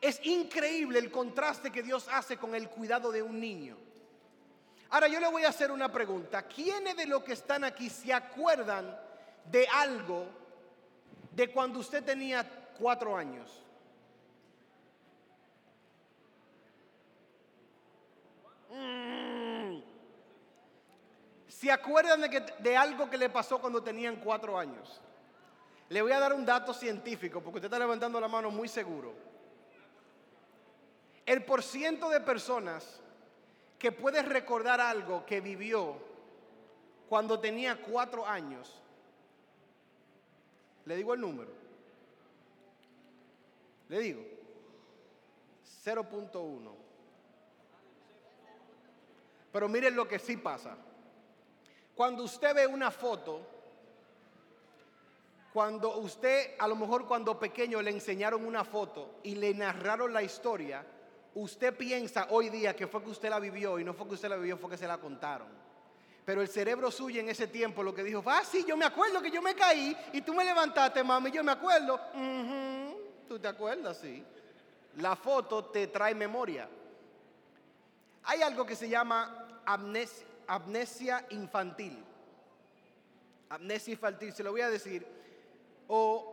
Es 0.00 0.24
increíble 0.24 0.98
el 0.98 1.10
contraste 1.10 1.70
que 1.70 1.82
Dios 1.82 2.08
hace 2.10 2.36
con 2.36 2.54
el 2.54 2.68
cuidado 2.68 3.12
de 3.12 3.22
un 3.22 3.38
niño. 3.38 3.76
Ahora 4.90 5.08
yo 5.08 5.20
le 5.20 5.28
voy 5.28 5.44
a 5.44 5.48
hacer 5.48 5.70
una 5.70 5.90
pregunta. 5.90 6.42
¿Quiénes 6.42 6.96
de 6.96 7.06
los 7.06 7.22
que 7.22 7.32
están 7.32 7.64
aquí 7.64 7.88
se 7.88 8.12
acuerdan 8.12 8.98
de 9.50 9.66
algo 9.68 10.26
de 11.30 11.50
cuando 11.50 11.78
usted 11.78 12.04
tenía 12.04 12.44
cuatro 12.78 13.16
años? 13.16 13.62
Mm. 18.72 19.82
¿Se 21.46 21.70
acuerdan 21.70 22.22
de, 22.22 22.30
que, 22.30 22.40
de 22.40 22.76
algo 22.76 23.08
que 23.08 23.18
le 23.18 23.28
pasó 23.28 23.60
cuando 23.60 23.82
tenían 23.82 24.16
cuatro 24.16 24.58
años? 24.58 25.00
Le 25.88 26.00
voy 26.00 26.12
a 26.12 26.18
dar 26.18 26.32
un 26.32 26.46
dato 26.46 26.72
científico 26.72 27.40
porque 27.42 27.58
usted 27.58 27.66
está 27.66 27.78
levantando 27.78 28.18
la 28.20 28.28
mano 28.28 28.50
muy 28.50 28.66
seguro. 28.66 29.14
El 31.26 31.44
porciento 31.44 32.08
de 32.08 32.20
personas 32.20 33.00
que 33.78 33.92
puede 33.92 34.22
recordar 34.22 34.80
algo 34.80 35.24
que 35.26 35.40
vivió 35.40 35.96
cuando 37.08 37.38
tenía 37.38 37.80
cuatro 37.80 38.26
años, 38.26 38.80
le 40.86 40.96
digo 40.96 41.12
el 41.14 41.20
número, 41.20 41.52
le 43.88 44.00
digo, 44.00 44.22
0.1. 45.84 46.81
Pero 49.52 49.68
miren 49.68 49.94
lo 49.94 50.08
que 50.08 50.18
sí 50.18 50.36
pasa. 50.36 50.76
Cuando 51.94 52.24
usted 52.24 52.54
ve 52.54 52.66
una 52.66 52.90
foto, 52.90 53.46
cuando 55.52 55.98
usted, 55.98 56.54
a 56.58 56.66
lo 56.66 56.74
mejor 56.74 57.06
cuando 57.06 57.38
pequeño 57.38 57.82
le 57.82 57.90
enseñaron 57.90 58.44
una 58.46 58.64
foto 58.64 59.16
y 59.22 59.34
le 59.34 59.52
narraron 59.52 60.12
la 60.12 60.22
historia, 60.22 60.84
usted 61.34 61.76
piensa 61.76 62.28
hoy 62.30 62.48
día 62.48 62.74
que 62.74 62.86
fue 62.86 63.02
que 63.02 63.10
usted 63.10 63.28
la 63.28 63.38
vivió 63.38 63.78
y 63.78 63.84
no 63.84 63.92
fue 63.92 64.08
que 64.08 64.14
usted 64.14 64.30
la 64.30 64.36
vivió, 64.36 64.56
fue 64.56 64.70
que 64.70 64.78
se 64.78 64.86
la 64.86 64.96
contaron. 64.96 65.48
Pero 66.24 66.40
el 66.40 66.48
cerebro 66.48 66.90
suyo 66.90 67.20
en 67.20 67.28
ese 67.28 67.48
tiempo 67.48 67.82
lo 67.82 67.94
que 67.94 68.04
dijo 68.04 68.22
fue, 68.22 68.32
ah, 68.32 68.44
sí, 68.44 68.64
yo 68.66 68.76
me 68.76 68.86
acuerdo 68.86 69.20
que 69.20 69.30
yo 69.30 69.42
me 69.42 69.54
caí 69.54 69.94
y 70.12 70.22
tú 70.22 70.32
me 70.32 70.44
levantaste, 70.44 71.02
mami, 71.02 71.30
yo 71.30 71.44
me 71.44 71.52
acuerdo. 71.52 72.00
Tú 73.28 73.38
te 73.38 73.48
acuerdas, 73.48 73.98
sí. 73.98 74.24
La 74.96 75.16
foto 75.16 75.66
te 75.66 75.88
trae 75.88 76.14
memoria. 76.14 76.68
Hay 78.24 78.40
algo 78.40 78.64
que 78.64 78.76
se 78.76 78.88
llama 78.88 79.41
amnesia, 79.66 81.26
infantil. 81.30 82.02
Amnesia 83.48 83.92
infantil, 83.92 84.32
se 84.32 84.42
lo 84.42 84.50
voy 84.50 84.62
a 84.62 84.70
decir 84.70 85.06
o 85.88 86.32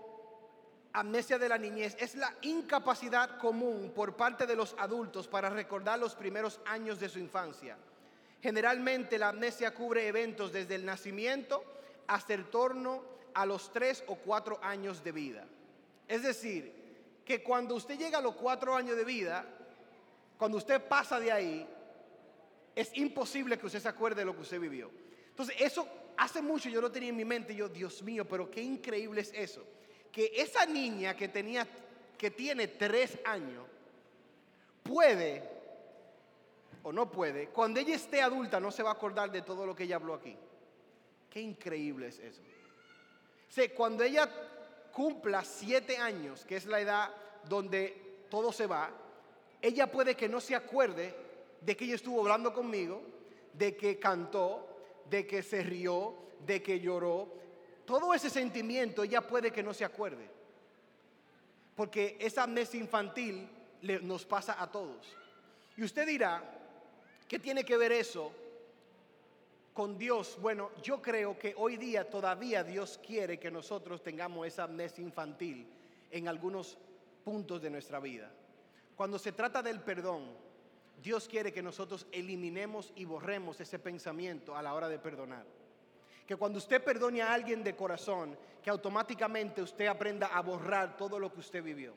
amnesia 0.93 1.38
de 1.38 1.50
la 1.50 1.57
niñez 1.57 1.95
es 2.00 2.15
la 2.15 2.33
incapacidad 2.41 3.38
común 3.38 3.91
por 3.93 4.15
parte 4.15 4.48
de 4.48 4.55
los 4.55 4.75
adultos 4.77 5.27
para 5.27 5.50
recordar 5.50 6.00
los 6.00 6.15
primeros 6.15 6.59
años 6.65 7.00
de 7.00 7.09
su 7.09 7.19
infancia. 7.19 7.77
Generalmente 8.41 9.17
la 9.17 9.29
amnesia 9.29 9.74
cubre 9.74 10.07
eventos 10.07 10.53
desde 10.53 10.75
el 10.75 10.86
nacimiento 10.86 11.63
hasta 12.07 12.33
el 12.33 12.45
torno 12.45 13.03
a 13.33 13.45
los 13.45 13.71
tres 13.71 14.03
o 14.07 14.15
cuatro 14.15 14.59
años 14.63 15.03
de 15.03 15.12
vida. 15.12 15.45
Es 16.07 16.24
decir, 16.24 16.74
que 17.25 17.43
cuando 17.43 17.75
usted 17.75 17.98
llega 17.98 18.17
a 18.17 18.21
los 18.21 18.36
cuatro 18.36 18.75
años 18.75 18.95
de 18.95 19.03
vida, 19.03 19.45
cuando 20.38 20.57
usted 20.57 20.81
pasa 20.81 21.19
de 21.19 21.31
ahí, 21.31 21.67
es 22.79 22.95
imposible 22.98 23.57
que 23.57 23.65
usted 23.65 23.81
se 23.81 23.89
acuerde 23.89 24.21
de 24.21 24.25
lo 24.25 24.33
que 24.33 24.41
usted 24.41 24.59
vivió. 24.59 24.89
Entonces, 25.29 25.55
eso 25.59 25.88
hace 26.15 26.41
mucho 26.41 26.69
yo 26.69 26.79
lo 26.79 26.91
tenía 26.91 27.09
en 27.09 27.17
mi 27.17 27.25
mente, 27.25 27.53
yo, 27.53 27.67
Dios 27.67 28.01
mío, 28.03 28.25
pero 28.25 28.50
qué 28.50 28.62
increíble 28.62 29.21
es 29.21 29.33
eso. 29.33 29.63
Que 30.12 30.31
esa 30.36 30.65
niña 30.65 31.15
que 31.15 31.27
tenía, 31.27 31.67
que 32.17 32.31
tiene 32.31 32.67
tres 32.67 33.17
años, 33.25 33.65
puede 34.83 35.43
o 36.83 36.93
no 36.93 37.12
puede, 37.12 37.48
cuando 37.50 37.81
ella 37.81 37.95
esté 37.95 38.21
adulta 38.21 38.59
no 38.59 38.71
se 38.71 38.81
va 38.81 38.91
a 38.91 38.93
acordar 38.93 39.29
de 39.29 39.41
todo 39.41 39.65
lo 39.65 39.75
que 39.75 39.83
ella 39.83 39.98
habló 39.98 40.13
aquí. 40.13 40.38
Qué 41.29 41.41
increíble 41.41 42.07
es 42.07 42.19
eso. 42.19 42.41
Cuando 43.75 44.03
ella 44.03 44.29
cumpla 44.93 45.43
siete 45.43 45.98
años, 45.98 46.45
que 46.45 46.55
es 46.55 46.65
la 46.65 46.79
edad 46.79 47.09
donde 47.43 48.25
todo 48.29 48.53
se 48.53 48.67
va, 48.67 48.89
ella 49.62 49.91
puede 49.91 50.15
que 50.15 50.29
no 50.29 50.39
se 50.39 50.55
acuerde 50.55 51.28
de 51.61 51.75
que 51.75 51.85
ella 51.85 51.95
estuvo 51.95 52.21
hablando 52.21 52.53
conmigo, 52.53 53.01
de 53.53 53.75
que 53.75 53.99
cantó, 53.99 54.67
de 55.09 55.25
que 55.25 55.43
se 55.43 55.63
rió, 55.63 56.15
de 56.45 56.61
que 56.61 56.79
lloró, 56.79 57.33
todo 57.85 58.13
ese 58.13 58.29
sentimiento 58.29 59.03
ella 59.03 59.21
puede 59.21 59.51
que 59.51 59.63
no 59.63 59.73
se 59.73 59.83
acuerde. 59.83 60.29
Porque 61.75 62.17
esa 62.19 62.43
amnesia 62.43 62.79
infantil 62.79 63.49
nos 64.03 64.25
pasa 64.25 64.61
a 64.61 64.69
todos. 64.69 65.15
Y 65.75 65.83
usted 65.83 66.05
dirá, 66.05 66.43
¿qué 67.27 67.39
tiene 67.39 67.63
que 67.63 67.77
ver 67.77 67.91
eso 67.91 68.31
con 69.73 69.97
Dios? 69.97 70.37
Bueno, 70.41 70.71
yo 70.83 71.01
creo 71.01 71.39
que 71.39 71.53
hoy 71.57 71.77
día 71.77 72.09
todavía 72.09 72.63
Dios 72.63 72.99
quiere 73.05 73.39
que 73.39 73.49
nosotros 73.49 74.03
tengamos 74.03 74.45
esa 74.45 74.65
amnesia 74.65 75.03
infantil 75.03 75.65
en 76.11 76.27
algunos 76.27 76.77
puntos 77.23 77.61
de 77.61 77.69
nuestra 77.69 77.99
vida. 77.99 78.31
Cuando 78.95 79.17
se 79.17 79.31
trata 79.31 79.63
del 79.63 79.79
perdón, 79.79 80.49
Dios 81.01 81.27
quiere 81.27 81.53
que 81.53 81.62
nosotros 81.62 82.08
eliminemos 82.12 82.91
y 82.96 83.06
borremos 83.06 83.60
ese 83.62 83.79
pensamiento 83.79 84.56
a 84.56 84.62
la 84.62 84.74
hora 84.74 84.89
de 84.89 85.00
perdonar. 85.00 85.46
Que 86.27 86.36
cuando 86.36 86.58
usted 86.58 86.84
perdone 86.84 87.22
a 87.22 87.34
alguien 87.34 87.63
de 87.63 87.75
corazón, 87.75 88.38
que 88.62 88.70
automáticamente 88.70 89.62
usted 89.62 89.88
aprenda 89.88 90.27
a 90.27 90.41
borrar 90.41 90.98
todo 90.98 91.18
lo 91.18 91.32
que 91.32 91.39
usted 91.39 91.63
vivió. 91.63 91.94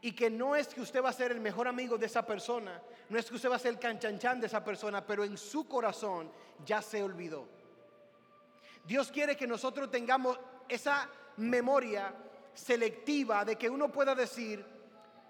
Y 0.00 0.12
que 0.12 0.30
no 0.30 0.54
es 0.54 0.68
que 0.68 0.80
usted 0.80 1.02
va 1.02 1.08
a 1.08 1.12
ser 1.12 1.32
el 1.32 1.40
mejor 1.40 1.66
amigo 1.66 1.98
de 1.98 2.06
esa 2.06 2.24
persona, 2.24 2.80
no 3.08 3.18
es 3.18 3.28
que 3.28 3.34
usted 3.34 3.50
va 3.50 3.56
a 3.56 3.58
ser 3.58 3.72
el 3.72 3.80
canchanchan 3.80 4.40
de 4.40 4.46
esa 4.46 4.64
persona, 4.64 5.04
pero 5.04 5.24
en 5.24 5.36
su 5.36 5.66
corazón 5.66 6.30
ya 6.64 6.80
se 6.80 7.02
olvidó. 7.02 7.48
Dios 8.86 9.10
quiere 9.10 9.36
que 9.36 9.46
nosotros 9.46 9.90
tengamos 9.90 10.38
esa 10.68 11.10
memoria 11.38 12.14
selectiva 12.54 13.44
de 13.44 13.56
que 13.56 13.68
uno 13.68 13.90
pueda 13.90 14.14
decir, 14.14 14.64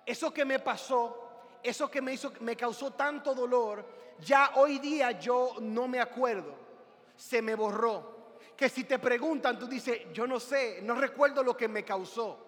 eso 0.05 0.33
que 0.33 0.45
me 0.45 0.59
pasó, 0.59 1.27
eso 1.62 1.91
que 1.91 2.00
me 2.00 2.12
hizo, 2.12 2.33
me 2.41 2.57
causó 2.57 2.93
tanto 2.93 3.35
dolor, 3.35 3.85
ya 4.21 4.53
hoy 4.57 4.79
día 4.79 5.12
yo 5.12 5.57
no 5.61 5.88
me 5.88 6.00
acuerdo, 6.00 6.55
se 7.17 7.43
me 7.43 7.55
borró. 7.55 8.17
Que 8.57 8.69
si 8.69 8.85
te 8.85 8.99
preguntan, 8.99 9.59
tú 9.59 9.69
dices, 9.69 10.12
yo 10.12 10.27
no 10.27 10.41
sé, 10.41 10.81
no 10.83 10.95
recuerdo 10.97 11.43
lo 11.43 11.57
que 11.57 11.69
me 11.69 11.85
causó. 11.85 12.45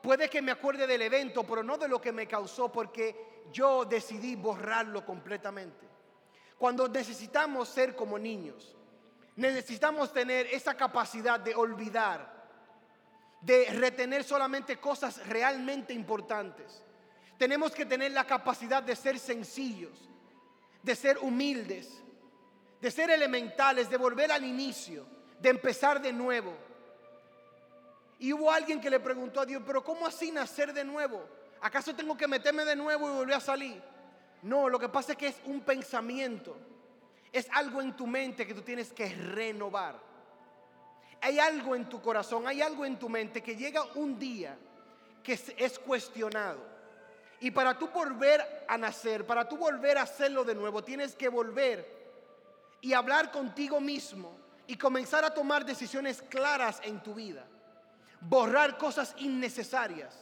Puede 0.00 0.28
que 0.28 0.42
me 0.42 0.52
acuerde 0.52 0.86
del 0.86 1.02
evento, 1.02 1.44
pero 1.44 1.62
no 1.62 1.78
de 1.78 1.88
lo 1.88 2.00
que 2.00 2.12
me 2.12 2.26
causó, 2.26 2.70
porque 2.70 3.44
yo 3.52 3.84
decidí 3.84 4.36
borrarlo 4.36 5.04
completamente. 5.04 5.88
Cuando 6.58 6.88
necesitamos 6.88 7.68
ser 7.68 7.96
como 7.96 8.18
niños, 8.18 8.76
necesitamos 9.36 10.12
tener 10.12 10.46
esa 10.46 10.76
capacidad 10.76 11.40
de 11.40 11.54
olvidar, 11.54 12.42
de 13.40 13.66
retener 13.70 14.22
solamente 14.22 14.78
cosas 14.78 15.26
realmente 15.26 15.92
importantes 15.92 16.84
tenemos 17.42 17.72
que 17.72 17.84
tener 17.84 18.12
la 18.12 18.24
capacidad 18.24 18.84
de 18.84 18.94
ser 18.94 19.18
sencillos, 19.18 20.08
de 20.80 20.94
ser 20.94 21.18
humildes, 21.18 22.00
de 22.80 22.88
ser 22.88 23.10
elementales, 23.10 23.90
de 23.90 23.96
volver 23.96 24.30
al 24.30 24.44
inicio, 24.44 25.04
de 25.40 25.48
empezar 25.48 26.00
de 26.00 26.12
nuevo. 26.12 26.54
Y 28.20 28.32
hubo 28.32 28.48
alguien 28.48 28.80
que 28.80 28.88
le 28.88 29.00
preguntó 29.00 29.40
a 29.40 29.44
Dios, 29.44 29.60
pero 29.66 29.82
¿cómo 29.82 30.06
así 30.06 30.30
nacer 30.30 30.72
de 30.72 30.84
nuevo? 30.84 31.20
¿Acaso 31.62 31.96
tengo 31.96 32.16
que 32.16 32.28
meterme 32.28 32.64
de 32.64 32.76
nuevo 32.76 33.08
y 33.08 33.12
volver 33.12 33.34
a 33.34 33.40
salir? 33.40 33.82
No, 34.42 34.68
lo 34.68 34.78
que 34.78 34.88
pasa 34.88 35.10
es 35.10 35.18
que 35.18 35.26
es 35.26 35.40
un 35.46 35.62
pensamiento, 35.62 36.56
es 37.32 37.48
algo 37.50 37.82
en 37.82 37.96
tu 37.96 38.06
mente 38.06 38.46
que 38.46 38.54
tú 38.54 38.62
tienes 38.62 38.92
que 38.92 39.12
renovar. 39.12 39.98
Hay 41.20 41.40
algo 41.40 41.74
en 41.74 41.88
tu 41.88 42.00
corazón, 42.00 42.46
hay 42.46 42.62
algo 42.62 42.84
en 42.84 43.00
tu 43.00 43.08
mente 43.08 43.42
que 43.42 43.56
llega 43.56 43.82
un 43.96 44.16
día 44.16 44.56
que 45.24 45.32
es 45.56 45.76
cuestionado. 45.80 46.70
Y 47.42 47.50
para 47.50 47.76
tú 47.76 47.88
volver 47.88 48.64
a 48.68 48.78
nacer, 48.78 49.26
para 49.26 49.48
tú 49.48 49.56
volver 49.56 49.98
a 49.98 50.02
hacerlo 50.02 50.44
de 50.44 50.54
nuevo, 50.54 50.84
tienes 50.84 51.16
que 51.16 51.28
volver 51.28 51.84
y 52.80 52.92
hablar 52.92 53.32
contigo 53.32 53.80
mismo 53.80 54.38
y 54.68 54.76
comenzar 54.76 55.24
a 55.24 55.34
tomar 55.34 55.64
decisiones 55.66 56.22
claras 56.22 56.80
en 56.84 57.02
tu 57.02 57.14
vida. 57.14 57.44
Borrar 58.20 58.78
cosas 58.78 59.12
innecesarias. 59.18 60.14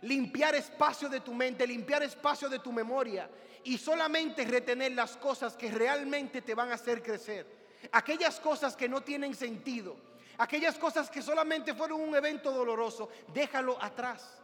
Limpiar 0.00 0.54
espacio 0.54 1.10
de 1.10 1.20
tu 1.20 1.34
mente, 1.34 1.66
limpiar 1.66 2.02
espacio 2.02 2.48
de 2.48 2.58
tu 2.58 2.72
memoria 2.72 3.28
y 3.62 3.76
solamente 3.76 4.42
retener 4.46 4.92
las 4.92 5.18
cosas 5.18 5.58
que 5.58 5.70
realmente 5.70 6.40
te 6.40 6.54
van 6.54 6.70
a 6.70 6.76
hacer 6.76 7.02
crecer. 7.02 7.46
Aquellas 7.92 8.40
cosas 8.40 8.74
que 8.74 8.88
no 8.88 9.02
tienen 9.02 9.34
sentido, 9.34 9.94
aquellas 10.38 10.76
cosas 10.78 11.10
que 11.10 11.20
solamente 11.20 11.74
fueron 11.74 12.00
un 12.00 12.14
evento 12.14 12.50
doloroso, 12.50 13.10
déjalo 13.34 13.76
atrás. 13.78 14.38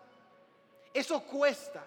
Eso 0.92 1.22
cuesta. 1.22 1.82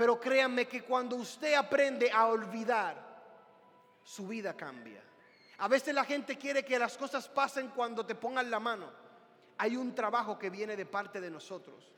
Pero 0.00 0.18
créanme 0.18 0.66
que 0.66 0.82
cuando 0.82 1.16
usted 1.16 1.52
aprende 1.52 2.10
a 2.10 2.26
olvidar, 2.28 2.96
su 4.02 4.26
vida 4.26 4.56
cambia. 4.56 5.02
A 5.58 5.68
veces 5.68 5.94
la 5.94 6.06
gente 6.06 6.38
quiere 6.38 6.64
que 6.64 6.78
las 6.78 6.96
cosas 6.96 7.28
pasen 7.28 7.68
cuando 7.68 8.06
te 8.06 8.14
pongan 8.14 8.50
la 8.50 8.58
mano. 8.58 8.90
Hay 9.58 9.76
un 9.76 9.94
trabajo 9.94 10.38
que 10.38 10.48
viene 10.48 10.74
de 10.74 10.86
parte 10.86 11.20
de 11.20 11.30
nosotros. 11.30 11.92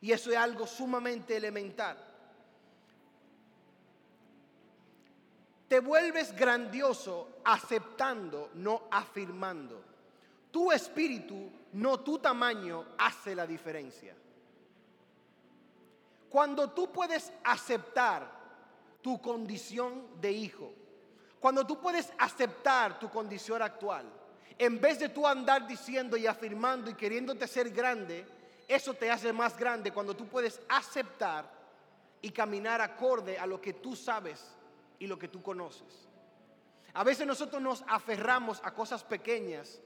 Y 0.00 0.10
eso 0.10 0.32
es 0.32 0.36
algo 0.36 0.66
sumamente 0.66 1.36
elemental. 1.36 1.96
Te 5.68 5.78
vuelves 5.78 6.34
grandioso 6.34 7.36
aceptando, 7.44 8.50
no 8.54 8.88
afirmando. 8.90 9.80
Tu 10.50 10.72
espíritu, 10.72 11.52
no 11.74 12.00
tu 12.00 12.18
tamaño, 12.18 12.84
hace 12.98 13.36
la 13.36 13.46
diferencia. 13.46 14.16
Cuando 16.30 16.70
tú 16.70 16.90
puedes 16.90 17.32
aceptar 17.44 18.40
tu 19.02 19.20
condición 19.20 20.20
de 20.20 20.32
hijo. 20.32 20.72
Cuando 21.38 21.66
tú 21.66 21.80
puedes 21.80 22.12
aceptar 22.18 22.98
tu 22.98 23.10
condición 23.10 23.62
actual, 23.62 24.04
en 24.58 24.80
vez 24.80 24.98
de 24.98 25.08
tú 25.08 25.26
andar 25.26 25.66
diciendo 25.66 26.16
y 26.16 26.26
afirmando 26.26 26.90
y 26.90 26.94
queriéndote 26.94 27.46
ser 27.48 27.70
grande, 27.70 28.26
eso 28.68 28.92
te 28.94 29.10
hace 29.10 29.32
más 29.32 29.58
grande 29.58 29.90
cuando 29.90 30.14
tú 30.14 30.26
puedes 30.26 30.60
aceptar 30.68 31.50
y 32.20 32.30
caminar 32.30 32.80
acorde 32.80 33.38
a 33.38 33.46
lo 33.46 33.60
que 33.60 33.72
tú 33.72 33.96
sabes 33.96 34.54
y 34.98 35.06
lo 35.06 35.18
que 35.18 35.28
tú 35.28 35.42
conoces. 35.42 36.08
A 36.92 37.02
veces 37.04 37.26
nosotros 37.26 37.62
nos 37.62 37.84
aferramos 37.88 38.60
a 38.62 38.72
cosas 38.74 39.02
pequeñas, 39.02 39.80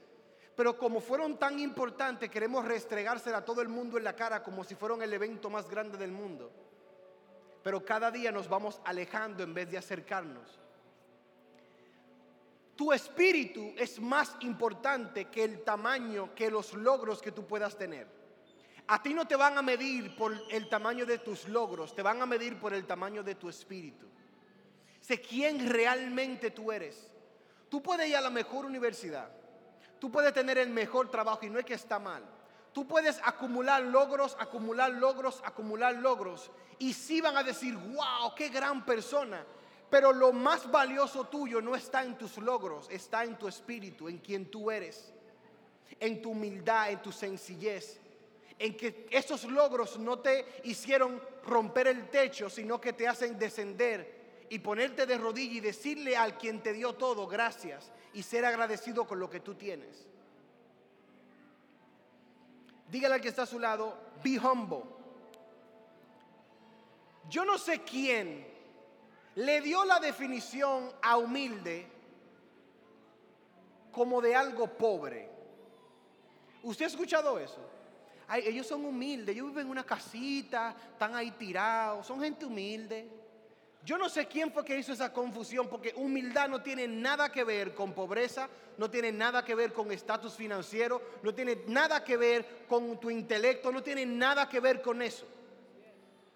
pero 0.55 0.77
como 0.77 1.01
fueron 1.01 1.37
tan 1.37 1.59
importantes, 1.59 2.29
queremos 2.29 2.65
restregársela 2.65 3.37
a 3.37 3.45
todo 3.45 3.61
el 3.61 3.67
mundo 3.67 3.97
en 3.97 4.05
la 4.05 4.15
cara 4.15 4.41
como 4.41 4.63
si 4.63 4.75
fueran 4.75 5.01
el 5.01 5.13
evento 5.13 5.49
más 5.49 5.69
grande 5.69 5.97
del 5.97 6.11
mundo. 6.11 6.51
Pero 7.61 7.83
cada 7.83 8.09
día 8.09 8.31
nos 8.31 8.47
vamos 8.47 8.79
alejando 8.85 9.43
en 9.43 9.53
vez 9.53 9.69
de 9.69 9.77
acercarnos. 9.77 10.59
Tu 12.75 12.91
espíritu 12.93 13.73
es 13.77 13.99
más 13.99 14.35
importante 14.41 15.25
que 15.25 15.43
el 15.43 15.63
tamaño, 15.63 16.33
que 16.35 16.51
los 16.51 16.73
logros 16.73 17.21
que 17.21 17.31
tú 17.31 17.45
puedas 17.45 17.77
tener. 17.77 18.07
A 18.87 19.01
ti 19.01 19.13
no 19.13 19.27
te 19.27 19.35
van 19.35 19.57
a 19.57 19.61
medir 19.61 20.15
por 20.15 20.33
el 20.51 20.69
tamaño 20.69 21.05
de 21.05 21.17
tus 21.17 21.47
logros, 21.47 21.95
te 21.95 22.01
van 22.01 22.21
a 22.21 22.25
medir 22.25 22.59
por 22.59 22.73
el 22.73 22.85
tamaño 22.85 23.23
de 23.23 23.35
tu 23.35 23.49
espíritu. 23.49 24.05
Sé 25.01 25.19
quién 25.21 25.69
realmente 25.69 26.51
tú 26.51 26.71
eres. 26.71 27.11
Tú 27.69 27.81
puedes 27.81 28.07
ir 28.07 28.15
a 28.15 28.21
la 28.21 28.29
mejor 28.29 28.65
universidad, 28.65 29.29
tú 30.05 30.11
puedes 30.11 30.35
tener 30.35 30.59
el 30.59 30.69
mejor 30.69 31.09
trabajo 31.09 31.47
y 31.47 31.49
no 31.49 31.57
es 31.57 31.65
que 31.65 31.73
está 31.73 31.97
mal. 31.97 32.23
Tú 32.71 32.87
puedes 32.87 33.19
acumular 33.23 33.81
logros, 33.81 34.37
acumular 34.39 34.91
logros, 34.91 35.41
acumular 35.43 35.95
logros. 35.95 36.51
Y 36.77 36.93
sí 36.93 37.21
van 37.21 37.35
a 37.35 37.41
decir, 37.41 37.75
wow, 37.75 38.35
qué 38.35 38.49
gran 38.49 38.85
persona. 38.85 39.43
Pero 39.89 40.13
lo 40.13 40.31
más 40.31 40.69
valioso 40.69 41.23
tuyo 41.23 41.59
no 41.59 41.75
está 41.75 42.03
en 42.03 42.19
tus 42.19 42.37
logros, 42.37 42.87
está 42.91 43.23
en 43.23 43.35
tu 43.35 43.47
espíritu, 43.47 44.07
en 44.07 44.19
quien 44.19 44.51
tú 44.51 44.69
eres, 44.69 45.11
en 45.99 46.21
tu 46.21 46.29
humildad, 46.29 46.91
en 46.91 47.01
tu 47.01 47.11
sencillez 47.11 47.99
en 48.57 48.77
que 48.77 49.07
esos 49.11 49.43
logros 49.43 49.99
no 49.99 50.19
te 50.19 50.61
hicieron 50.63 51.21
romper 51.45 51.87
el 51.87 52.09
techo, 52.09 52.49
sino 52.49 52.79
que 52.79 52.93
te 52.93 53.05
hacen 53.05 53.37
descender 53.37 54.14
y 54.49 54.59
ponerte 54.59 55.05
de 55.05 55.17
rodillas 55.17 55.55
y 55.55 55.59
decirle 55.59 56.17
al 56.17 56.37
quien 56.37 56.61
te 56.61 56.73
dio 56.73 56.93
todo 56.93 57.27
gracias 57.27 57.91
y 58.13 58.23
ser 58.23 58.45
agradecido 58.45 59.05
con 59.05 59.19
lo 59.19 59.29
que 59.29 59.39
tú 59.39 59.55
tienes. 59.55 60.07
Dígale 62.89 63.15
al 63.15 63.21
que 63.21 63.29
está 63.29 63.43
a 63.43 63.47
su 63.47 63.59
lado, 63.59 63.97
be 64.23 64.37
humble. 64.37 64.83
Yo 67.29 67.43
no 67.43 67.57
sé 67.57 67.81
quién 67.81 68.47
le 69.35 69.61
dio 69.61 69.83
la 69.83 69.99
definición 69.99 70.91
a 71.01 71.17
humilde 71.17 71.87
como 73.91 74.21
de 74.21 74.35
algo 74.35 74.67
pobre. 74.67 75.29
¿Usted 76.63 76.85
ha 76.85 76.89
escuchado 76.89 77.39
eso? 77.39 77.71
ellos 78.33 78.65
son 78.65 78.83
humildes, 78.85 79.35
ellos 79.35 79.49
viven 79.49 79.67
en 79.67 79.71
una 79.71 79.85
casita, 79.85 80.75
están 80.91 81.13
ahí 81.13 81.31
tirados, 81.31 82.07
son 82.07 82.19
gente 82.21 82.45
humilde. 82.45 83.07
Yo 83.85 83.97
no 83.99 84.09
sé 84.09 84.25
quién 84.25 84.51
fue 84.51 84.65
que 84.65 84.77
hizo 84.77 84.93
esa 84.93 85.13
confusión, 85.13 85.69
porque 85.69 85.93
humildad 85.95 86.49
no 86.49 86.61
tiene 86.61 86.87
nada 86.87 87.31
que 87.31 87.43
ver 87.43 87.75
con 87.75 87.93
pobreza, 87.93 88.49
no 88.77 88.89
tiene 88.89 89.11
nada 89.11 89.45
que 89.45 89.53
ver 89.53 89.71
con 89.71 89.91
estatus 89.91 90.33
financiero, 90.33 91.01
no 91.21 91.35
tiene 91.35 91.63
nada 91.67 92.03
que 92.03 92.17
ver 92.17 92.65
con 92.67 92.99
tu 92.99 93.11
intelecto, 93.11 93.71
no 93.71 93.83
tiene 93.83 94.05
nada 94.05 94.49
que 94.49 94.59
ver 94.59 94.81
con 94.81 95.03
eso. 95.03 95.27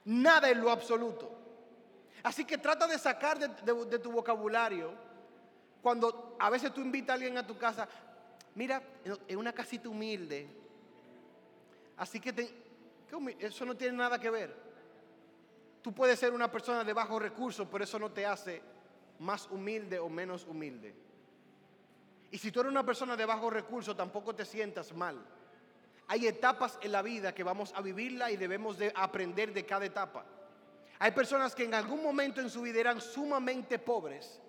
Nada 0.05 0.49
en 0.51 0.61
lo 0.61 0.69
absoluto. 0.69 1.31
Así 2.21 2.45
que 2.45 2.59
trata 2.59 2.85
de 2.85 2.99
sacar 2.99 3.39
de, 3.39 3.99
tu 3.99 4.11
vocabulario, 4.11 4.93
cuando 5.81 6.35
a 6.39 6.49
veces 6.51 6.71
tú 6.71 6.81
invitas 6.81 7.09
a 7.09 7.13
alguien 7.15 7.37
a 7.37 7.47
tu 7.47 7.57
casa, 7.57 7.89
mira, 8.53 8.81
en 9.27 9.37
una 9.37 9.53
casita 9.53 9.89
humilde, 9.89 10.47
Así 11.99 12.21
que 12.21 12.49
eso 13.39 13.65
no 13.65 13.75
tiene 13.75 13.97
nada 13.97 14.17
que 14.19 14.29
ver. 14.29 14.68
Tú 15.81 15.93
puedes 15.93 16.19
ser 16.19 16.33
una 16.33 16.51
persona 16.51 16.83
de 16.83 16.93
bajos 16.93 17.21
recursos, 17.21 17.67
pero 17.71 17.83
eso 17.83 17.97
no 17.99 18.11
te 18.11 18.25
hace 18.25 18.61
más 19.19 19.47
humilde 19.49 19.99
o 19.99 20.09
menos 20.09 20.45
humilde. 20.45 20.93
Y 22.31 22.37
si 22.37 22.51
tú 22.51 22.59
eres 22.59 22.71
una 22.71 22.85
persona 22.85 23.15
de 23.15 23.25
bajos 23.25 23.51
recursos, 23.51 23.95
tampoco 23.95 24.35
te 24.35 24.45
sientas 24.45 24.93
mal. 24.93 25.17
Hay 26.07 26.27
etapas 26.27 26.77
en 26.81 26.91
la 26.91 27.01
vida 27.01 27.33
que 27.33 27.43
vamos 27.43 27.73
a 27.75 27.81
vivirla 27.81 28.31
y 28.31 28.37
debemos 28.37 28.77
de 28.77 28.91
aprender 28.95 29.53
de 29.53 29.65
cada 29.65 29.85
etapa. 29.85 30.25
Hay 30.99 31.11
personas 31.11 31.55
que 31.55 31.63
en 31.63 31.73
algún 31.73 32.03
momento 32.03 32.41
en 32.41 32.49
su 32.49 32.61
vida 32.61 32.79
eran 32.79 32.99
sumamente 32.99 33.79
pobres 33.79 34.41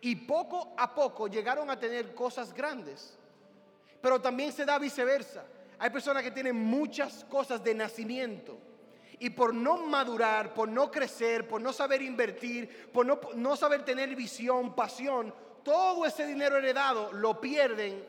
y 0.00 0.14
poco 0.16 0.74
a 0.76 0.94
poco 0.94 1.28
llegaron 1.28 1.70
a 1.70 1.78
tener 1.78 2.14
cosas 2.14 2.52
grandes. 2.52 3.16
Pero 4.00 4.20
también 4.20 4.52
se 4.52 4.64
da 4.64 4.78
viceversa. 4.78 5.44
Hay 5.78 5.90
personas 5.90 6.22
que 6.22 6.30
tienen 6.30 6.56
muchas 6.56 7.24
cosas 7.24 7.62
de 7.64 7.74
nacimiento. 7.74 8.58
Y 9.20 9.30
por 9.30 9.52
no 9.52 9.78
madurar, 9.78 10.54
por 10.54 10.68
no 10.68 10.90
crecer, 10.90 11.46
por 11.48 11.60
no 11.60 11.72
saber 11.72 12.02
invertir, 12.02 12.90
por 12.92 13.04
no, 13.36 13.56
saber 13.56 13.84
tener 13.84 14.14
visión, 14.14 14.74
pasión, 14.74 15.34
todo 15.64 16.06
ese 16.06 16.26
dinero 16.26 16.56
heredado 16.56 17.12
lo 17.12 17.40
pierden 17.40 18.04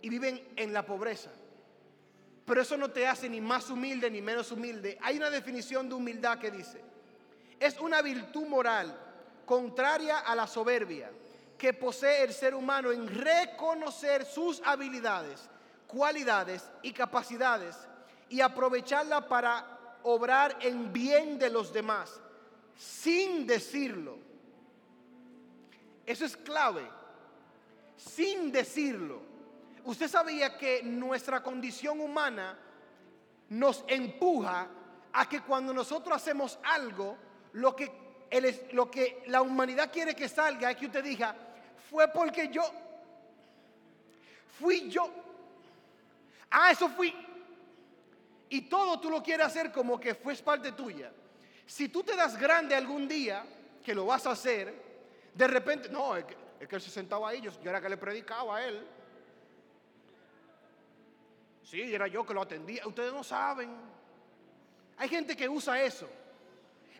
y 0.00 0.08
viven 0.08 0.52
en 0.56 0.72
la 0.72 0.84
pobreza. 0.84 1.30
Pero 2.46 2.62
eso 2.62 2.76
no 2.76 2.90
te 2.90 3.06
hace 3.06 3.28
ni 3.28 3.40
más 3.40 3.68
humilde 3.70 4.10
ni 4.10 4.22
menos 4.22 4.50
humilde. 4.50 4.98
Hay 5.02 5.18
una 5.18 5.30
definición 5.30 5.88
de 5.88 5.94
humildad 5.94 6.38
que 6.38 6.50
dice, 6.50 6.82
es 7.58 7.78
una 7.78 8.00
virtud 8.00 8.46
moral 8.46 8.98
contraria 9.44 10.20
a 10.20 10.34
la 10.34 10.46
soberbia 10.46 11.10
que 11.58 11.74
posee 11.74 12.24
el 12.24 12.32
ser 12.32 12.54
humano 12.54 12.90
en 12.90 13.06
reconocer 13.06 14.24
sus 14.24 14.62
habilidades 14.64 15.50
cualidades 15.90 16.70
y 16.82 16.92
capacidades 16.92 17.76
y 18.28 18.40
aprovecharla 18.40 19.28
para 19.28 19.79
obrar 20.04 20.58
en 20.60 20.92
bien 20.92 21.38
de 21.38 21.50
los 21.50 21.72
demás, 21.72 22.20
sin 22.76 23.46
decirlo. 23.46 24.18
Eso 26.06 26.24
es 26.24 26.36
clave, 26.36 26.86
sin 27.96 28.50
decirlo. 28.50 29.20
Usted 29.84 30.08
sabía 30.08 30.56
que 30.56 30.82
nuestra 30.82 31.42
condición 31.42 32.00
humana 32.00 32.58
nos 33.48 33.84
empuja 33.88 34.68
a 35.12 35.28
que 35.28 35.40
cuando 35.42 35.72
nosotros 35.72 36.16
hacemos 36.16 36.58
algo, 36.62 37.16
lo 37.52 37.74
que, 37.74 37.90
lo 38.72 38.90
que 38.90 39.24
la 39.26 39.42
humanidad 39.42 39.92
quiere 39.92 40.14
que 40.14 40.28
salga 40.28 40.70
es 40.70 40.76
que 40.76 40.86
usted 40.86 41.02
diga, 41.02 41.34
fue 41.90 42.08
porque 42.08 42.48
yo, 42.48 42.62
fui 44.58 44.88
yo, 44.88 45.10
Ah, 46.50 46.72
eso 46.72 46.88
fui. 46.88 47.14
Y 48.50 48.62
todo 48.62 49.00
tú 49.00 49.08
lo 49.08 49.22
quieres 49.22 49.46
hacer 49.46 49.72
como 49.72 49.98
que 49.98 50.14
fue 50.14 50.34
parte 50.34 50.72
tuya. 50.72 51.12
Si 51.66 51.88
tú 51.88 52.02
te 52.02 52.16
das 52.16 52.36
grande 52.36 52.74
algún 52.74 53.06
día, 53.06 53.44
que 53.84 53.94
lo 53.94 54.06
vas 54.06 54.26
a 54.26 54.32
hacer, 54.32 54.74
de 55.32 55.46
repente, 55.46 55.88
no, 55.88 56.16
es 56.16 56.24
que, 56.24 56.36
él 56.68 56.80
se 56.80 56.90
sentaba 56.90 57.28
ahí, 57.28 57.40
yo, 57.40 57.52
yo 57.62 57.70
era 57.70 57.80
que 57.80 57.88
le 57.88 57.96
predicaba 57.96 58.56
a 58.56 58.66
él. 58.66 58.86
Sí, 61.62 61.94
era 61.94 62.08
yo 62.08 62.26
que 62.26 62.34
lo 62.34 62.42
atendía. 62.42 62.84
Ustedes 62.88 63.12
no 63.12 63.22
saben. 63.22 63.70
Hay 64.96 65.08
gente 65.08 65.36
que 65.36 65.48
usa 65.48 65.80
eso. 65.80 66.08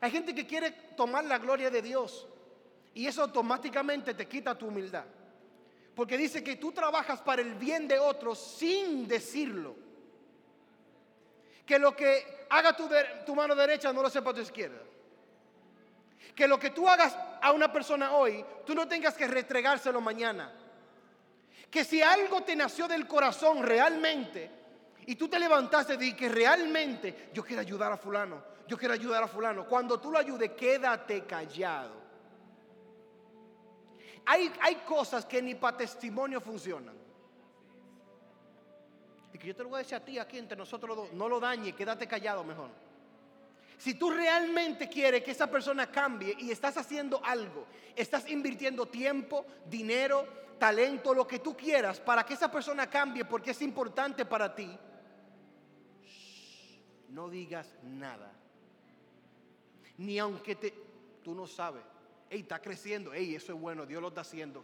Hay 0.01 0.13
gente 0.13 0.33
que 0.33 0.47
quiere 0.47 0.71
tomar 0.97 1.25
la 1.25 1.39
gloria 1.39 1.69
de 1.69 1.83
Dios. 1.83 2.29
Y 2.95 3.07
eso 3.07 3.23
automáticamente 3.23 4.15
te 4.15 4.29
quita 4.29 4.57
tu 4.57 4.69
humildad. 4.69 5.05
Porque 5.97 6.17
dice 6.17 6.45
que 6.45 6.55
tú 6.55 6.71
trabajas 6.71 7.21
para 7.21 7.43
el 7.43 7.55
bien 7.57 7.89
de 7.89 7.99
otros 7.99 8.39
sin 8.39 9.09
decirlo. 9.09 9.90
Que 11.71 11.79
lo 11.79 11.95
que 11.95 12.47
haga 12.51 12.75
tu, 12.75 13.33
mano 13.33 13.55
derecha 13.55 13.93
no 13.93 14.03
lo 14.03 14.11
sepa 14.11 14.35
tu 14.35 14.41
izquierda. 14.41 14.81
Que 16.35 16.49
lo 16.49 16.59
que 16.59 16.71
tú 16.71 16.89
hagas 16.89 17.17
a 17.41 17.53
una 17.53 17.73
persona 17.73 18.11
hoy, 18.11 18.45
tú 18.67 18.75
no 18.75 18.89
tengas 18.89 19.15
que 19.15 19.29
retregárselo 19.29 20.01
mañana. 20.01 20.53
Que 21.71 21.85
si 21.85 22.03
algo 22.03 22.41
te 22.41 22.57
nació 22.57 22.89
del 22.89 23.07
corazón 23.07 23.63
realmente, 23.63 24.51
y 25.07 25.15
tú 25.15 25.29
te 25.29 25.39
levantaste 25.39 25.97
y 26.05 26.13
que 26.15 26.29
realmente 26.29 27.31
yo 27.33 27.45
quiero 27.45 27.61
ayudar 27.61 27.93
a 27.93 27.97
fulano, 27.97 28.43
yo 28.67 28.77
quiero 28.77 28.95
ayudar 28.95 29.23
a 29.23 29.29
fulano, 29.29 29.65
cuando 29.69 30.01
tú 30.01 30.11
lo 30.11 30.19
ayudes, 30.19 30.51
quédate 30.59 31.25
callado. 31.25 32.01
Hay, 34.27 34.51
cosas 34.85 35.25
que 35.25 35.41
ni 35.41 35.55
para 35.55 35.77
testimonio 35.77 36.41
funcionan. 36.41 37.00
Y 39.33 39.39
que 39.39 39.49
yo 39.49 39.57
te 39.57 39.63
lo 39.63 39.69
voy 39.71 39.77
a 39.77 39.83
decir 39.83 39.95
a 39.97 40.05
ti 40.05 40.19
aquí 40.19 40.39
entre 40.39 40.57
nosotros 40.57 40.97
dos, 40.97 41.13
no 41.13 41.29
lo 41.29 41.39
dañe, 41.39 41.73
quédate 41.73 42.07
callado 42.07 42.45
mejor. 42.45 42.71
Si 43.79 43.95
tú 43.95 44.11
realmente 44.11 44.89
quieres 44.89 45.23
que 45.23 45.31
esa 45.31 45.51
persona 45.51 45.91
cambie 45.91 46.37
y 46.39 46.51
estás 46.51 46.77
haciendo 46.77 47.25
algo, 47.25 47.67
estás 47.97 48.29
invirtiendo 48.29 48.87
tiempo, 48.87 49.47
dinero, 49.67 50.27
talento, 50.59 51.15
lo 51.15 51.27
que 51.27 51.39
tú 51.39 51.57
quieras 51.57 51.99
para 51.99 52.25
que 52.25 52.35
esa 52.35 52.51
persona 52.51 52.91
cambie 52.91 53.25
porque 53.25 53.53
es 53.53 53.63
importante 53.63 54.27
para 54.27 54.55
ti, 54.55 54.71
no 57.09 57.29
digas 57.29 57.75
nada. 57.83 58.33
Ni 59.97 60.19
aunque 60.19 60.57
te, 60.57 60.75
tú 61.23 61.35
no 61.35 61.47
sabes. 61.47 61.83
Ey, 62.29 62.41
está 62.41 62.61
creciendo. 62.61 63.13
Ey, 63.13 63.35
eso 63.35 63.53
es 63.53 63.61
bueno, 63.61 63.85
Dios 63.85 64.01
lo 64.01 64.09
está 64.09 64.21
haciendo. 64.21 64.63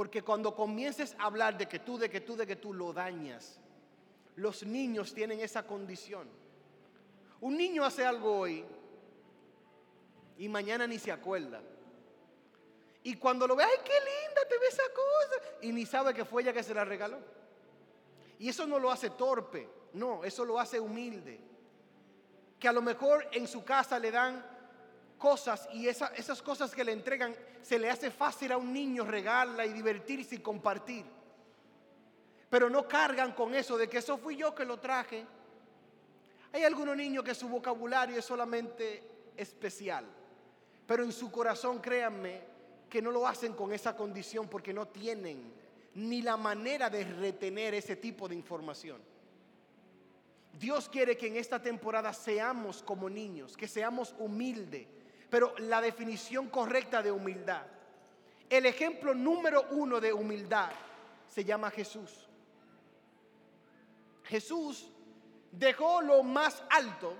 Porque 0.00 0.22
cuando 0.22 0.54
comiences 0.54 1.14
a 1.18 1.24
hablar 1.24 1.58
de 1.58 1.68
que 1.68 1.78
tú, 1.78 1.98
de 1.98 2.08
que 2.08 2.22
tú, 2.22 2.34
de 2.34 2.46
que 2.46 2.56
tú 2.56 2.72
lo 2.72 2.90
dañas, 2.90 3.60
los 4.36 4.62
niños 4.62 5.12
tienen 5.12 5.40
esa 5.40 5.66
condición. 5.66 6.26
Un 7.42 7.58
niño 7.58 7.84
hace 7.84 8.06
algo 8.06 8.38
hoy 8.38 8.64
y 10.38 10.48
mañana 10.48 10.86
ni 10.86 10.98
se 10.98 11.12
acuerda. 11.12 11.60
Y 13.02 13.16
cuando 13.16 13.46
lo 13.46 13.54
ve, 13.54 13.64
ay, 13.64 13.76
qué 13.84 13.92
linda 13.92 14.40
te 14.48 14.58
ve 14.58 14.68
esa 14.68 14.84
cosa. 14.84 15.58
Y 15.60 15.70
ni 15.70 15.84
sabe 15.84 16.14
que 16.14 16.24
fue 16.24 16.40
ella 16.40 16.54
que 16.54 16.62
se 16.62 16.72
la 16.72 16.86
regaló. 16.86 17.18
Y 18.38 18.48
eso 18.48 18.66
no 18.66 18.78
lo 18.78 18.90
hace 18.90 19.10
torpe, 19.10 19.68
no, 19.92 20.24
eso 20.24 20.46
lo 20.46 20.58
hace 20.58 20.80
humilde. 20.80 21.38
Que 22.58 22.68
a 22.68 22.72
lo 22.72 22.80
mejor 22.80 23.28
en 23.32 23.46
su 23.46 23.62
casa 23.64 23.98
le 23.98 24.10
dan 24.10 24.42
cosas 25.20 25.68
y 25.74 25.86
esas 25.86 26.42
cosas 26.42 26.74
que 26.74 26.82
le 26.82 26.92
entregan 26.92 27.36
se 27.62 27.78
le 27.78 27.90
hace 27.90 28.10
fácil 28.10 28.50
a 28.52 28.56
un 28.56 28.72
niño 28.72 29.04
regalarla 29.04 29.66
y 29.66 29.72
divertirse 29.72 30.36
y 30.36 30.38
compartir. 30.38 31.04
Pero 32.48 32.70
no 32.70 32.88
cargan 32.88 33.32
con 33.32 33.54
eso 33.54 33.76
de 33.76 33.88
que 33.88 33.98
eso 33.98 34.16
fui 34.16 34.36
yo 34.36 34.54
que 34.54 34.64
lo 34.64 34.80
traje. 34.80 35.24
Hay 36.52 36.64
algunos 36.64 36.96
niños 36.96 37.22
que 37.22 37.34
su 37.34 37.48
vocabulario 37.48 38.18
es 38.18 38.24
solamente 38.24 39.04
especial, 39.36 40.06
pero 40.86 41.04
en 41.04 41.12
su 41.12 41.30
corazón, 41.30 41.80
créanme, 41.80 42.40
que 42.88 43.00
no 43.00 43.12
lo 43.12 43.28
hacen 43.28 43.52
con 43.52 43.72
esa 43.72 43.94
condición 43.94 44.48
porque 44.48 44.72
no 44.72 44.88
tienen 44.88 45.52
ni 45.94 46.22
la 46.22 46.36
manera 46.36 46.88
de 46.88 47.04
retener 47.04 47.74
ese 47.74 47.94
tipo 47.94 48.26
de 48.26 48.34
información. 48.34 49.00
Dios 50.58 50.88
quiere 50.88 51.16
que 51.16 51.28
en 51.28 51.36
esta 51.36 51.62
temporada 51.62 52.12
seamos 52.12 52.82
como 52.82 53.08
niños, 53.08 53.56
que 53.56 53.68
seamos 53.68 54.14
humildes, 54.18 54.88
pero 55.30 55.54
la 55.58 55.80
definición 55.80 56.48
correcta 56.48 57.02
de 57.02 57.12
humildad. 57.12 57.62
El 58.48 58.66
ejemplo 58.66 59.14
número 59.14 59.66
uno 59.70 60.00
de 60.00 60.12
humildad 60.12 60.70
se 61.28 61.44
llama 61.44 61.70
Jesús. 61.70 62.28
Jesús 64.24 64.90
dejó 65.52 66.02
lo 66.02 66.22
más 66.22 66.62
alto 66.70 67.14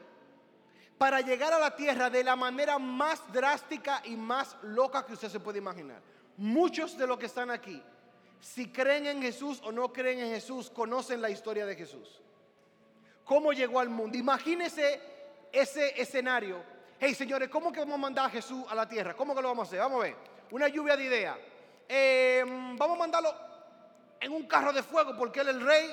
para 0.98 1.20
llegar 1.20 1.52
a 1.52 1.58
la 1.58 1.74
tierra 1.74 2.10
de 2.10 2.22
la 2.22 2.36
manera 2.36 2.78
más 2.78 3.32
drástica 3.32 4.02
y 4.04 4.16
más 4.16 4.56
loca 4.62 5.06
que 5.06 5.14
usted 5.14 5.28
se 5.28 5.40
puede 5.40 5.58
imaginar. 5.58 6.02
Muchos 6.36 6.98
de 6.98 7.06
los 7.06 7.18
que 7.18 7.26
están 7.26 7.50
aquí, 7.50 7.82
si 8.40 8.70
creen 8.70 9.06
en 9.06 9.22
Jesús 9.22 9.60
o 9.64 9.72
no 9.72 9.92
creen 9.92 10.18
en 10.20 10.30
Jesús, 10.30 10.68
conocen 10.70 11.22
la 11.22 11.30
historia 11.30 11.64
de 11.64 11.76
Jesús. 11.76 12.20
¿Cómo 13.24 13.52
llegó 13.52 13.78
al 13.80 13.88
mundo? 13.88 14.18
Imagínese 14.18 15.00
ese 15.52 16.00
escenario. 16.00 16.62
Hey, 17.02 17.14
señores, 17.14 17.48
¿cómo 17.48 17.72
que 17.72 17.80
vamos 17.80 17.94
a 17.94 17.96
mandar 17.96 18.26
a 18.26 18.28
Jesús 18.28 18.62
a 18.68 18.74
la 18.74 18.86
tierra? 18.86 19.16
¿Cómo 19.16 19.34
que 19.34 19.40
lo 19.40 19.48
vamos 19.48 19.66
a 19.66 19.68
hacer? 19.68 19.78
Vamos 19.78 20.00
a 20.00 20.02
ver. 20.02 20.16
Una 20.50 20.68
lluvia 20.68 20.98
de 20.98 21.04
ideas. 21.04 21.38
Eh, 21.88 22.44
vamos 22.76 22.94
a 22.94 22.98
mandarlo 22.98 23.34
en 24.20 24.30
un 24.30 24.46
carro 24.46 24.70
de 24.70 24.82
fuego 24.82 25.16
porque 25.16 25.40
él 25.40 25.48
es 25.48 25.54
el 25.54 25.62
rey. 25.62 25.90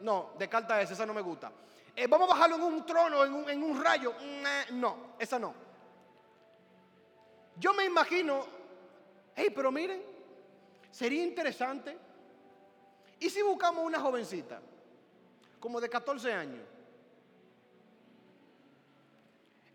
No, 0.00 0.32
descarta 0.38 0.82
esa, 0.82 0.92
esa 0.92 1.06
no 1.06 1.14
me 1.14 1.22
gusta. 1.22 1.50
Eh, 1.96 2.06
vamos 2.06 2.28
a 2.28 2.34
bajarlo 2.34 2.56
en 2.56 2.62
un 2.62 2.84
trono, 2.84 3.24
en 3.24 3.62
un, 3.62 3.82
rayo. 3.82 4.14
No, 4.72 5.14
esa 5.18 5.38
no. 5.38 5.54
Yo 7.56 7.72
me 7.72 7.86
imagino, 7.86 8.44
hey, 9.36 9.50
pero 9.56 9.72
miren, 9.72 10.02
sería 10.90 11.22
interesante. 11.22 11.96
¿Y 13.18 13.30
si 13.30 13.40
buscamos 13.40 13.82
una 13.82 13.98
jovencita, 13.98 14.60
como 15.58 15.80
de 15.80 15.88
14 15.88 16.34
años, 16.34 16.64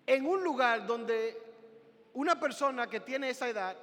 en 0.08 0.26
un 0.26 0.44
lugar 0.44 0.86
donde 0.86 1.42
una 2.14 2.40
persona 2.40 2.88
que 2.88 3.00
tiene 3.00 3.30
esa 3.30 3.50
edad 3.50 3.76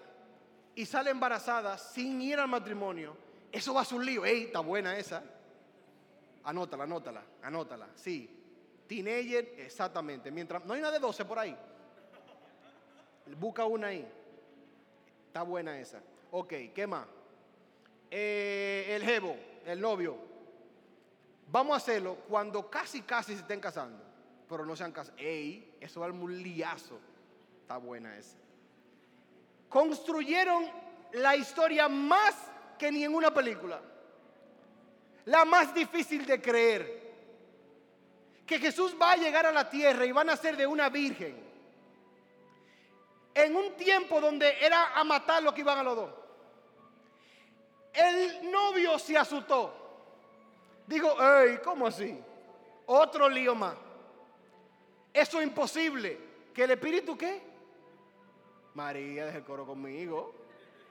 y 0.74 0.86
sale 0.86 1.10
embarazada 1.10 1.76
sin 1.76 2.20
ir 2.20 2.38
al 2.38 2.48
matrimonio, 2.48 3.16
eso 3.50 3.74
va 3.74 3.82
a 3.82 3.84
ser 3.84 3.98
un 3.98 4.06
lío. 4.06 4.24
Hey, 4.24 4.44
está 4.46 4.60
buena 4.60 4.96
esa. 4.96 5.22
Anótala, 6.44 6.84
anótala, 6.84 7.22
anótala. 7.42 7.88
Sí. 7.94 8.38
Teenager, 8.86 9.54
exactamente. 9.58 10.30
Mientras, 10.30 10.64
no 10.64 10.74
hay 10.74 10.80
una 10.80 10.90
de 10.90 10.98
12 10.98 11.24
por 11.24 11.38
ahí. 11.38 11.56
Busca 13.38 13.64
una 13.64 13.88
ahí. 13.88 14.06
Está 15.26 15.42
buena 15.42 15.78
esa. 15.78 16.00
Ok, 16.30 16.52
¿qué 16.74 16.86
más? 16.86 17.06
Eh, 18.10 18.86
el 18.90 19.02
jevo, 19.02 19.36
el 19.64 19.80
novio. 19.80 20.16
Vamos 21.48 21.74
a 21.74 21.76
hacerlo 21.76 22.16
cuando 22.28 22.70
casi, 22.70 23.02
casi 23.02 23.34
se 23.34 23.40
estén 23.40 23.60
casando. 23.60 24.11
Pero 24.52 24.66
no 24.66 24.76
se 24.76 24.84
han 24.84 24.92
casado. 24.92 25.16
Ey, 25.16 25.78
eso 25.80 26.00
va 26.00 26.08
un 26.08 26.42
liazo. 26.42 27.00
Está 27.62 27.78
buena 27.78 28.18
esa. 28.18 28.36
Construyeron 29.66 30.70
la 31.14 31.34
historia 31.36 31.88
más 31.88 32.34
que 32.78 32.92
ni 32.92 33.02
en 33.02 33.14
una 33.14 33.32
película 33.32 33.80
la 35.24 35.46
más 35.46 35.72
difícil 35.72 36.26
de 36.26 36.42
creer. 36.42 37.14
Que 38.44 38.58
Jesús 38.58 38.94
va 39.00 39.12
a 39.12 39.16
llegar 39.16 39.46
a 39.46 39.52
la 39.52 39.70
tierra 39.70 40.04
y 40.04 40.12
va 40.12 40.20
a 40.20 40.24
nacer 40.24 40.54
de 40.54 40.66
una 40.66 40.90
virgen. 40.90 41.42
En 43.32 43.56
un 43.56 43.74
tiempo 43.74 44.20
donde 44.20 44.54
era 44.60 44.92
a 44.94 45.02
matar 45.02 45.42
lo 45.42 45.54
que 45.54 45.62
iban 45.62 45.78
a 45.78 45.82
los 45.82 45.96
dos. 45.96 46.10
El 47.94 48.50
novio 48.50 48.98
se 48.98 49.16
asustó. 49.16 49.72
Dijo, 50.86 51.16
hey, 51.18 51.58
¿cómo 51.64 51.86
así? 51.86 52.20
Otro 52.84 53.30
lío 53.30 53.54
más. 53.54 53.91
Eso 55.12 55.40
es 55.40 55.46
imposible. 55.46 56.18
¿Que 56.54 56.64
el 56.64 56.72
Espíritu 56.72 57.16
qué? 57.16 57.40
María, 58.74 59.26
deja 59.26 59.38
el 59.38 59.44
coro 59.44 59.66
conmigo. 59.66 60.34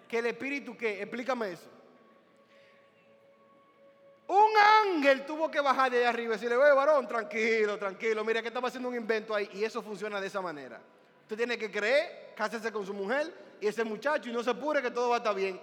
¿Que 0.07 0.19
el 0.19 0.27
Espíritu 0.27 0.75
qué? 0.77 1.01
Explícame 1.01 1.53
eso. 1.53 1.69
Un 4.27 4.51
ángel 4.85 5.25
tuvo 5.25 5.51
que 5.51 5.59
bajar 5.59 5.91
de 5.91 5.99
ahí 5.99 6.03
arriba 6.05 6.29
y 6.29 6.37
decirle, 6.37 6.55
oye 6.55 6.71
varón, 6.73 7.05
tranquilo, 7.05 7.77
tranquilo, 7.77 8.23
mira 8.23 8.41
que 8.41 8.47
estaba 8.47 8.69
haciendo 8.69 8.87
un 8.87 8.95
invento 8.95 9.35
ahí. 9.35 9.49
Y 9.53 9.63
eso 9.63 9.81
funciona 9.81 10.21
de 10.21 10.27
esa 10.27 10.41
manera. 10.41 10.79
Usted 11.23 11.35
tiene 11.35 11.57
que 11.57 11.69
creer, 11.69 12.33
cásese 12.35 12.71
con 12.71 12.85
su 12.85 12.93
mujer 12.93 13.33
y 13.59 13.67
ese 13.67 13.83
muchacho 13.83 14.29
y 14.29 14.33
no 14.33 14.41
se 14.43 14.51
apure 14.51 14.81
que 14.81 14.91
todo 14.91 15.09
va 15.09 15.15
a 15.15 15.17
estar 15.17 15.35
bien. 15.35 15.59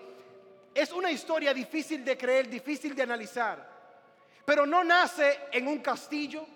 Es 0.75 0.93
una 0.93 1.11
historia 1.11 1.55
difícil 1.55 2.05
de 2.05 2.17
creer, 2.19 2.49
difícil 2.49 2.95
de 2.95 3.03
analizar. 3.03 3.69
Pero 4.45 4.67
no 4.67 4.85
nace 4.85 5.41
en 5.51 5.67
un 5.67 5.79
castillo, 5.79 6.47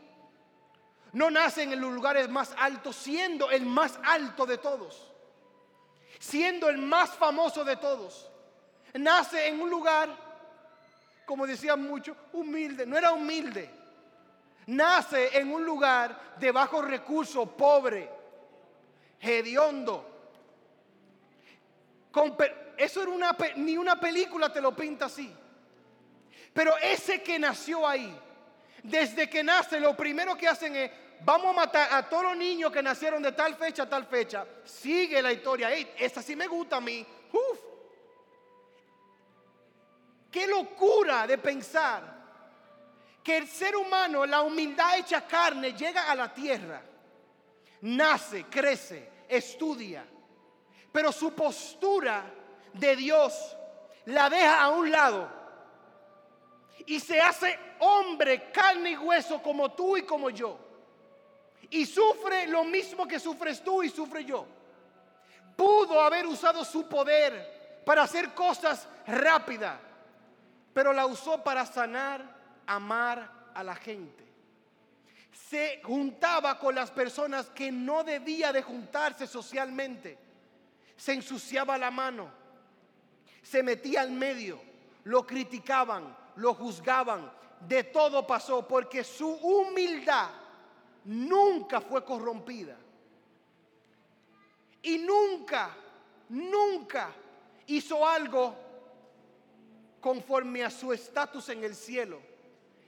no 1.13 1.31
nace 1.31 1.63
en 1.63 1.81
los 1.81 1.93
lugares 1.93 2.29
más 2.29 2.55
altos, 2.59 2.97
siendo 2.97 3.51
el 3.51 3.67
más 3.67 3.99
alto 4.05 4.47
de 4.47 4.59
todos, 4.59 5.11
siendo 6.19 6.69
el 6.69 6.79
más 6.79 7.11
famoso 7.11 7.65
de 7.65 7.77
todos. 7.77 8.31
Nace 8.95 9.49
en 9.49 9.61
un 9.61 9.71
lugar 9.71 10.33
como 11.25 11.47
decían 11.47 11.83
muchos, 11.83 12.17
humilde. 12.33 12.87
No 12.87 12.99
era 12.99 13.13
humilde. 13.13 13.71
Nace 14.67 15.37
en 15.39 15.53
un 15.53 15.65
lugar 15.65 16.37
de 16.39 16.53
bajos 16.53 16.85
recursos, 16.85 17.49
pobre, 17.51 18.09
hediondo. 19.21 20.09
eso 22.77 23.03
era 23.03 23.11
una, 23.11 23.37
ni 23.57 23.77
una 23.77 23.99
película 23.99 24.53
te 24.53 24.61
lo 24.61 24.75
pinta 24.75 25.07
así. 25.07 25.35
Pero 26.53 26.77
ese 26.79 27.23
que 27.23 27.39
nació 27.39 27.89
ahí, 27.89 28.15
desde 28.83 29.31
que 29.31 29.43
nace, 29.43 29.81
lo 29.81 29.97
primero 29.97 30.37
que 30.37 30.49
hacen 30.49 30.77
es, 30.77 30.91
vamos 31.25 31.51
a 31.51 31.53
matar 31.53 31.93
a 31.93 32.09
todos 32.09 32.25
los 32.25 32.37
niños 32.37 32.73
que 32.73 32.83
nacieron 32.83 33.23
de 33.23 33.33
tal 33.33 33.55
fecha 33.57 33.85
a 33.85 33.89
tal 33.89 34.07
fecha. 34.07 34.47
Sigue 34.65 35.21
la 35.23 35.33
historia. 35.33 35.73
esa 35.73 36.23
sí 36.23 36.37
me 36.37 36.47
gusta 36.47 36.77
a 36.77 36.81
mí. 36.81 37.07
Uf, 37.33 37.73
Qué 40.33 40.47
locura 40.47 41.27
de 41.27 41.37
pensar 41.37 42.03
que 43.23 43.37
el 43.37 43.47
ser 43.47 43.77
humano, 43.77 44.25
la 44.25 44.41
humildad 44.41 44.97
hecha 44.97 45.27
carne, 45.27 45.75
llega 45.75 46.11
a 46.11 46.15
la 46.15 46.33
tierra, 46.33 46.83
nace, 47.83 48.45
crece, 48.45 49.11
estudia, 49.29 50.07
pero 50.91 51.13
su 51.13 51.35
postura 51.35 52.25
de 52.73 52.97
Dios 52.97 53.57
la 54.07 54.31
deja 54.31 54.63
a 54.63 54.71
un 54.71 54.91
lado 54.91 55.31
y 56.87 56.99
se 56.99 57.21
hace 57.21 57.59
hombre, 57.81 58.51
carne 58.51 58.93
y 58.93 58.97
hueso 58.97 59.43
como 59.43 59.73
tú 59.73 59.99
y 59.99 60.03
como 60.03 60.31
yo. 60.31 60.59
Y 61.73 61.85
sufre 61.87 62.47
lo 62.47 62.65
mismo 62.65 63.07
que 63.07 63.21
sufres 63.21 63.63
tú 63.63 63.83
y 63.83 63.91
sufre 63.91 64.25
yo. 64.25 64.47
Pudo 65.57 66.01
haber 66.01 66.27
usado 66.27 66.65
su 66.65 66.89
poder 66.89 67.83
para 67.85 68.03
hacer 68.03 68.33
cosas 68.33 68.89
rápidas 69.07 69.79
pero 70.73 70.93
la 70.93 71.07
usó 71.07 71.43
para 71.43 71.67
sanar, 71.67 72.25
amar 72.67 73.51
a 73.55 73.63
la 73.63 73.75
gente. 73.75 74.23
Se 75.33 75.81
juntaba 75.85 76.59
con 76.59 76.75
las 76.75 76.91
personas 76.91 77.51
que 77.51 77.71
no 77.71 78.05
debía 78.05 78.53
de 78.53 78.63
juntarse 78.63 79.27
socialmente. 79.27 80.19
Se 80.97 81.13
ensuciaba 81.13 81.77
la 81.79 81.91
mano, 81.91 82.31
se 83.43 83.63
metía 83.63 84.03
al 84.03 84.13
medio, 84.13 84.61
lo 85.05 85.27
criticaban, 85.27 86.17
lo 86.37 86.55
juzgaban, 86.55 87.31
de 87.61 87.85
todo 87.85 88.27
pasó 88.27 88.67
porque 88.67 89.05
su 89.05 89.29
humildad 89.29 90.31
nunca 91.05 91.81
fue 91.81 92.05
corrompida. 92.05 92.77
Y 94.83 94.99
nunca, 94.99 95.75
nunca 96.29 97.13
hizo 97.67 98.07
algo 98.07 98.57
conforme 100.01 100.65
a 100.65 100.71
su 100.71 100.93
estatus 100.93 101.49
en 101.51 101.65
el 101.65 101.75
cielo. 101.75 102.21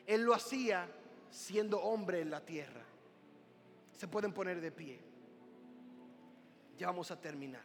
Él 0.06 0.22
lo 0.22 0.34
hacía 0.34 0.88
siendo 1.30 1.80
hombre 1.80 2.20
en 2.20 2.30
la 2.30 2.40
tierra. 2.40 2.82
Se 3.96 4.08
pueden 4.08 4.32
poner 4.32 4.60
de 4.60 4.72
pie. 4.72 5.00
Ya 6.76 6.88
vamos 6.88 7.10
a 7.10 7.20
terminar. 7.20 7.62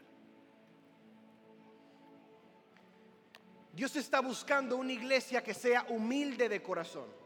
Dios 3.73 3.95
está 3.95 4.19
buscando 4.19 4.77
una 4.77 4.91
iglesia 4.91 5.43
que 5.43 5.53
sea 5.53 5.85
humilde 5.89 6.49
de 6.49 6.61
corazón. 6.61 7.18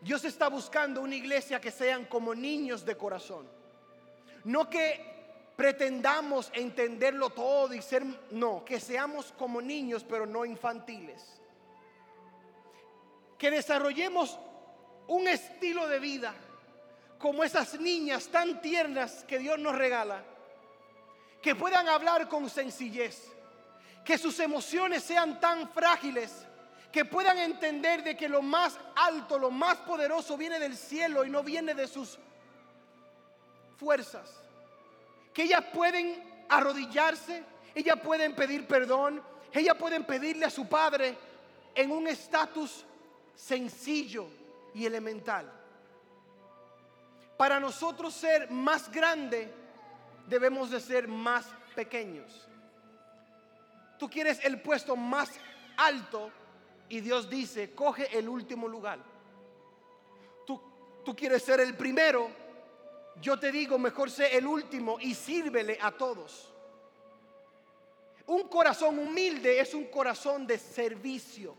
Dios 0.00 0.24
está 0.24 0.48
buscando 0.48 1.00
una 1.00 1.14
iglesia 1.14 1.60
que 1.60 1.70
sean 1.70 2.04
como 2.04 2.34
niños 2.34 2.84
de 2.84 2.96
corazón. 2.96 3.48
No 4.44 4.70
que 4.70 5.16
pretendamos 5.56 6.50
entenderlo 6.54 7.30
todo 7.30 7.72
y 7.74 7.80
ser, 7.82 8.04
no, 8.30 8.64
que 8.64 8.78
seamos 8.78 9.32
como 9.38 9.60
niños 9.60 10.04
pero 10.04 10.26
no 10.26 10.44
infantiles. 10.44 11.40
Que 13.38 13.50
desarrollemos 13.50 14.38
un 15.08 15.28
estilo 15.28 15.88
de 15.88 15.98
vida 15.98 16.34
como 17.18 17.42
esas 17.42 17.80
niñas 17.80 18.28
tan 18.28 18.60
tiernas 18.60 19.24
que 19.24 19.38
Dios 19.38 19.58
nos 19.58 19.74
regala, 19.74 20.22
que 21.40 21.54
puedan 21.54 21.88
hablar 21.88 22.28
con 22.28 22.48
sencillez, 22.50 23.32
que 24.04 24.18
sus 24.18 24.38
emociones 24.40 25.02
sean 25.02 25.40
tan 25.40 25.68
frágiles, 25.70 26.46
que 26.96 27.04
puedan 27.04 27.36
entender 27.36 28.02
de 28.02 28.16
que 28.16 28.26
lo 28.26 28.40
más 28.40 28.78
alto, 28.94 29.38
lo 29.38 29.50
más 29.50 29.76
poderoso 29.80 30.34
viene 30.38 30.58
del 30.58 30.74
cielo 30.74 31.26
y 31.26 31.30
no 31.30 31.42
viene 31.42 31.74
de 31.74 31.86
sus 31.86 32.18
fuerzas 33.76 34.34
que 35.34 35.42
ellas 35.42 35.62
pueden 35.74 36.46
arrodillarse, 36.48 37.44
ellas 37.74 38.00
pueden 38.02 38.34
pedir 38.34 38.66
perdón, 38.66 39.22
ellas 39.52 39.76
pueden 39.76 40.04
pedirle 40.04 40.46
a 40.46 40.50
su 40.50 40.66
padre 40.66 41.18
en 41.74 41.90
un 41.90 42.08
estatus 42.08 42.86
sencillo 43.34 44.28
y 44.74 44.86
elemental. 44.86 45.52
Para 47.36 47.60
nosotros 47.60 48.14
ser 48.14 48.50
más 48.50 48.90
grande, 48.90 49.52
debemos 50.26 50.70
de 50.70 50.80
ser 50.80 51.08
más 51.08 51.44
pequeños. 51.74 52.48
Tú 53.98 54.08
quieres 54.08 54.42
el 54.42 54.62
puesto 54.62 54.96
más 54.96 55.30
alto 55.76 56.32
y 56.88 57.00
Dios 57.00 57.28
dice, 57.28 57.74
coge 57.74 58.16
el 58.16 58.28
último 58.28 58.68
lugar. 58.68 58.98
Tú, 60.46 60.60
tú 61.04 61.14
quieres 61.14 61.42
ser 61.42 61.60
el 61.60 61.76
primero 61.76 62.46
yo 63.20 63.38
te 63.38 63.50
digo, 63.50 63.78
mejor 63.78 64.10
sé 64.10 64.36
el 64.36 64.46
último 64.46 64.98
y 65.00 65.14
sírvele 65.14 65.78
a 65.80 65.90
todos. 65.92 66.52
Un 68.26 68.48
corazón 68.48 68.98
humilde 68.98 69.60
es 69.60 69.72
un 69.72 69.84
corazón 69.84 70.46
de 70.46 70.58
servicio. 70.58 71.56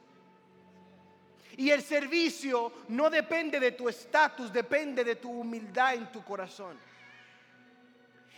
Y 1.56 1.72
el 1.72 1.82
servicio 1.82 2.72
no 2.90 3.10
depende 3.10 3.60
de 3.60 3.72
tu 3.72 3.90
estatus, 3.90 4.54
depende 4.54 5.04
de 5.04 5.16
tu 5.16 5.32
humildad 5.32 5.96
en 5.96 6.12
tu 6.12 6.24
corazón. 6.24 6.78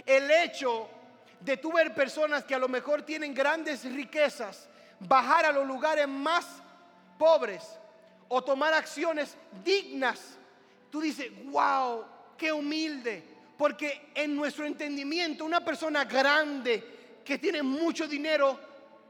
El 0.06 0.32
hecho 0.32 0.88
de 1.42 1.58
tú 1.58 1.74
ver 1.74 1.94
personas 1.94 2.46
que 2.46 2.56
a 2.56 2.60
lo 2.60 2.70
mejor 2.70 3.02
tienen 3.02 3.34
grandes 3.34 3.84
riquezas, 3.84 4.70
bajar 5.02 5.46
a 5.46 5.52
los 5.52 5.68
lugares 5.68 6.08
más 6.08 6.46
pobres 7.20 7.78
o 8.30 8.42
tomar 8.42 8.74
acciones 8.74 9.36
dignas, 9.64 10.38
tú 10.90 11.02
dices, 11.02 11.28
wow, 11.52 12.06
qué 12.38 12.52
humilde. 12.52 13.24
Porque 13.58 14.10
en 14.16 14.36
nuestro 14.36 14.66
entendimiento, 14.66 15.44
una 15.44 15.64
persona 15.64 16.06
grande 16.06 17.22
que 17.26 17.38
tiene 17.38 17.62
mucho 17.62 18.08
dinero 18.08 18.58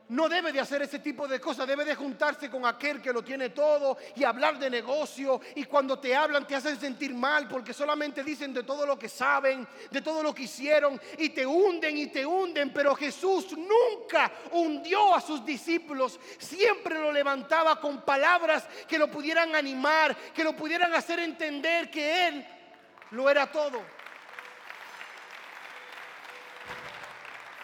no 0.10 0.28
debe 0.28 0.52
de 0.52 0.60
hacer 0.60 0.82
ese 0.82 1.00
tipo 1.00 1.28
de 1.28 1.40
cosas, 1.40 1.68
debe 1.68 1.86
de 1.86 1.94
juntarse 1.94 2.50
con 2.50 2.66
aquel 2.66 3.02
que 3.02 3.14
lo 3.14 3.24
tiene 3.24 3.50
todo 3.50 3.98
y 4.16 4.24
hablar 4.24 4.58
de 4.58 4.70
negocio. 4.70 5.40
Y 5.56 5.66
cuando 5.66 6.00
te 6.00 6.16
hablan 6.16 6.48
te 6.48 6.56
hacen 6.56 6.80
sentir 6.80 7.14
mal 7.14 7.48
porque 7.48 7.74
solamente 7.74 8.24
dicen 8.24 8.52
de 8.52 8.64
todo 8.64 8.88
lo 8.88 8.98
que 8.98 9.08
saben, 9.08 9.68
de 9.92 10.02
todo 10.02 10.24
lo 10.24 10.34
que 10.34 10.44
hicieron 10.44 11.00
y 11.18 11.30
te 11.30 11.46
hunden 11.46 11.96
y 11.96 12.08
te 12.08 12.26
hunden, 12.26 12.74
pero 12.74 12.96
Jesús 12.96 13.56
nunca 13.56 14.32
hundió 14.52 15.14
a 15.14 15.22
sus 15.22 15.46
discípulos, 15.46 16.20
siempre 16.40 17.00
lo 17.00 17.12
levantaba 17.12 17.80
con 17.80 18.02
palabras 18.02 18.68
que 18.88 18.98
lo 18.98 19.12
pudieran 19.12 19.56
animar, 19.56 20.16
que 20.34 20.44
lo 20.44 20.56
pudieran 20.56 20.92
hacer 20.94 21.20
entender 21.20 21.92
que 21.92 22.28
Él 22.28 22.48
lo 23.12 23.30
era 23.30 23.52
todo. 23.52 23.80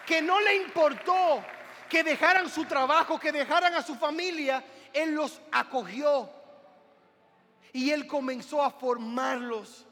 Que 0.06 0.22
no 0.22 0.40
le 0.40 0.54
importó 0.54 1.42
que 1.88 2.02
dejaran 2.02 2.48
su 2.48 2.64
trabajo, 2.64 3.18
que 3.18 3.32
dejaran 3.32 3.74
a 3.74 3.82
su 3.82 3.94
familia, 3.94 4.64
Él 4.92 5.14
los 5.14 5.40
acogió. 5.52 6.30
Y 7.72 7.90
Él 7.90 8.06
comenzó 8.06 8.62
a 8.62 8.70
formarlos. 8.70 9.86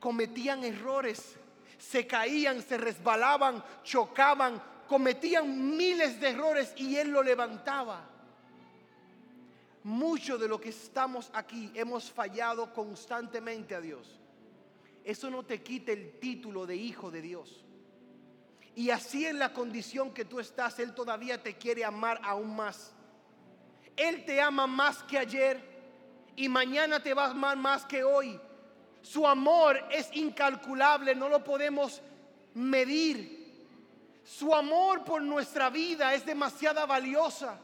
Cometían 0.00 0.64
errores, 0.64 1.36
se 1.78 2.06
caían, 2.06 2.62
se 2.62 2.76
resbalaban, 2.76 3.62
chocaban, 3.82 4.62
cometían 4.88 5.76
miles 5.76 6.20
de 6.20 6.30
errores 6.30 6.72
y 6.76 6.96
Él 6.96 7.10
lo 7.10 7.22
levantaba. 7.22 8.08
Mucho 9.82 10.36
de 10.36 10.48
lo 10.48 10.60
que 10.60 10.70
estamos 10.70 11.30
aquí 11.32 11.70
hemos 11.74 12.10
fallado 12.10 12.72
constantemente 12.72 13.74
a 13.74 13.80
Dios 13.80 14.20
eso 15.06 15.30
no 15.30 15.44
te 15.44 15.62
quita 15.62 15.92
el 15.92 16.18
título 16.18 16.66
de 16.66 16.74
hijo 16.74 17.12
de 17.12 17.22
Dios. 17.22 17.64
Y 18.76 18.90
así 18.90 19.24
en 19.24 19.38
la 19.38 19.54
condición 19.54 20.12
que 20.12 20.26
tú 20.26 20.38
estás, 20.38 20.78
Él 20.78 20.94
todavía 20.94 21.42
te 21.42 21.56
quiere 21.56 21.82
amar 21.82 22.20
aún 22.22 22.54
más. 22.54 22.92
Él 23.96 24.26
te 24.26 24.38
ama 24.38 24.66
más 24.66 25.02
que 25.04 25.18
ayer 25.18 25.58
y 26.36 26.46
mañana 26.50 27.02
te 27.02 27.14
va 27.14 27.24
a 27.24 27.30
amar 27.30 27.56
más 27.56 27.86
que 27.86 28.04
hoy. 28.04 28.38
Su 29.00 29.26
amor 29.26 29.82
es 29.90 30.14
incalculable, 30.14 31.14
no 31.14 31.30
lo 31.30 31.42
podemos 31.42 32.02
medir. 32.52 33.66
Su 34.22 34.54
amor 34.54 35.04
por 35.04 35.22
nuestra 35.22 35.70
vida 35.70 36.12
es 36.12 36.26
demasiado 36.26 36.86
valiosa. 36.86 37.58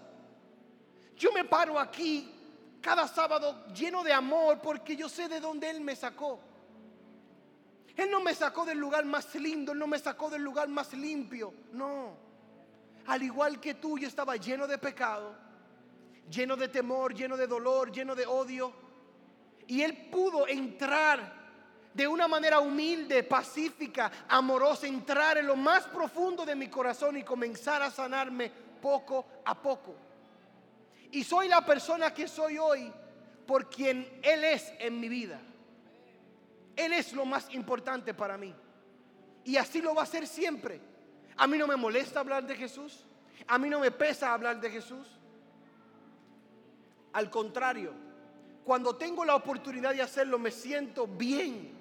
Yo 1.14 1.30
me 1.32 1.44
paro 1.44 1.78
aquí 1.78 2.32
cada 2.80 3.06
sábado 3.06 3.66
lleno 3.74 4.02
de 4.02 4.14
amor 4.14 4.62
porque 4.62 4.96
yo 4.96 5.10
sé 5.10 5.28
de 5.28 5.40
dónde 5.40 5.68
Él 5.68 5.82
me 5.82 5.94
sacó. 5.94 6.40
Él 7.96 8.10
no 8.10 8.20
me 8.20 8.34
sacó 8.34 8.64
del 8.64 8.78
lugar 8.78 9.04
más 9.04 9.34
lindo, 9.34 9.72
Él 9.72 9.78
no 9.78 9.86
me 9.86 9.98
sacó 9.98 10.30
del 10.30 10.42
lugar 10.42 10.68
más 10.68 10.92
limpio. 10.94 11.52
No. 11.72 12.16
Al 13.06 13.22
igual 13.22 13.60
que 13.60 13.74
tú, 13.74 13.98
yo 13.98 14.08
estaba 14.08 14.36
lleno 14.36 14.66
de 14.66 14.78
pecado, 14.78 15.34
lleno 16.30 16.56
de 16.56 16.68
temor, 16.68 17.14
lleno 17.14 17.36
de 17.36 17.46
dolor, 17.46 17.92
lleno 17.92 18.14
de 18.14 18.26
odio. 18.26 18.72
Y 19.66 19.82
Él 19.82 20.08
pudo 20.10 20.46
entrar 20.48 21.42
de 21.92 22.08
una 22.08 22.26
manera 22.26 22.60
humilde, 22.60 23.22
pacífica, 23.22 24.10
amorosa, 24.28 24.86
entrar 24.86 25.36
en 25.38 25.46
lo 25.46 25.56
más 25.56 25.84
profundo 25.84 26.46
de 26.46 26.56
mi 26.56 26.68
corazón 26.68 27.16
y 27.16 27.22
comenzar 27.22 27.82
a 27.82 27.90
sanarme 27.90 28.50
poco 28.80 29.26
a 29.44 29.54
poco. 29.60 29.94
Y 31.10 31.24
soy 31.24 31.48
la 31.48 31.64
persona 31.64 32.14
que 32.14 32.26
soy 32.26 32.56
hoy 32.56 32.90
por 33.46 33.68
quien 33.68 34.20
Él 34.22 34.44
es 34.44 34.72
en 34.78 34.98
mi 34.98 35.08
vida. 35.08 35.38
Él 36.76 36.92
es 36.92 37.12
lo 37.12 37.24
más 37.24 37.52
importante 37.54 38.14
para 38.14 38.36
mí. 38.36 38.54
Y 39.44 39.56
así 39.56 39.82
lo 39.82 39.94
va 39.94 40.02
a 40.02 40.04
hacer 40.04 40.26
siempre. 40.26 40.80
A 41.36 41.46
mí 41.46 41.58
no 41.58 41.66
me 41.66 41.76
molesta 41.76 42.20
hablar 42.20 42.46
de 42.46 42.56
Jesús. 42.56 43.04
A 43.46 43.58
mí 43.58 43.68
no 43.68 43.80
me 43.80 43.90
pesa 43.90 44.32
hablar 44.32 44.60
de 44.60 44.70
Jesús. 44.70 45.06
Al 47.12 47.28
contrario, 47.28 47.92
cuando 48.64 48.96
tengo 48.96 49.24
la 49.24 49.34
oportunidad 49.34 49.94
de 49.94 50.02
hacerlo 50.02 50.38
me 50.38 50.50
siento 50.50 51.06
bien. 51.06 51.72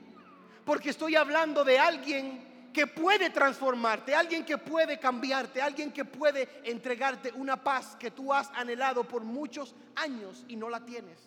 Porque 0.66 0.90
estoy 0.90 1.16
hablando 1.16 1.64
de 1.64 1.80
alguien 1.80 2.52
que 2.74 2.88
puede 2.88 3.30
transformarte, 3.30 4.16
alguien 4.16 4.46
que 4.46 4.58
puede 4.58 5.00
cambiarte, 5.00 5.62
alguien 5.62 5.92
que 5.92 6.06
puede 6.06 6.62
entregarte 6.64 7.32
una 7.34 7.62
paz 7.62 7.96
que 7.98 8.12
tú 8.12 8.34
has 8.34 8.50
anhelado 8.52 9.04
por 9.04 9.24
muchos 9.24 9.76
años 9.96 10.46
y 10.48 10.56
no 10.56 10.70
la 10.70 10.80
tienes. 10.86 11.20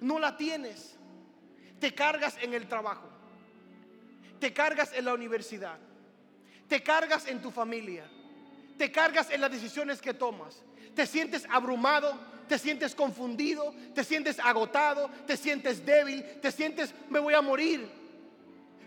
No 0.00 0.18
la 0.18 0.36
tienes. 0.36 0.96
Te 1.84 1.94
cargas 1.94 2.38
en 2.40 2.54
el 2.54 2.66
trabajo. 2.66 3.06
Te 4.40 4.54
cargas 4.54 4.94
en 4.94 5.04
la 5.04 5.12
universidad. 5.12 5.76
Te 6.66 6.82
cargas 6.82 7.26
en 7.26 7.42
tu 7.42 7.50
familia. 7.50 8.06
Te 8.78 8.90
cargas 8.90 9.28
en 9.28 9.42
las 9.42 9.50
decisiones 9.50 10.00
que 10.00 10.14
tomas. 10.14 10.62
Te 10.94 11.04
sientes 11.04 11.46
abrumado, 11.50 12.18
te 12.48 12.58
sientes 12.58 12.94
confundido, 12.94 13.74
te 13.94 14.02
sientes 14.02 14.38
agotado, 14.38 15.10
te 15.26 15.36
sientes 15.36 15.84
débil, 15.84 16.24
te 16.40 16.50
sientes 16.50 16.94
me 17.10 17.20
voy 17.20 17.34
a 17.34 17.42
morir. 17.42 17.86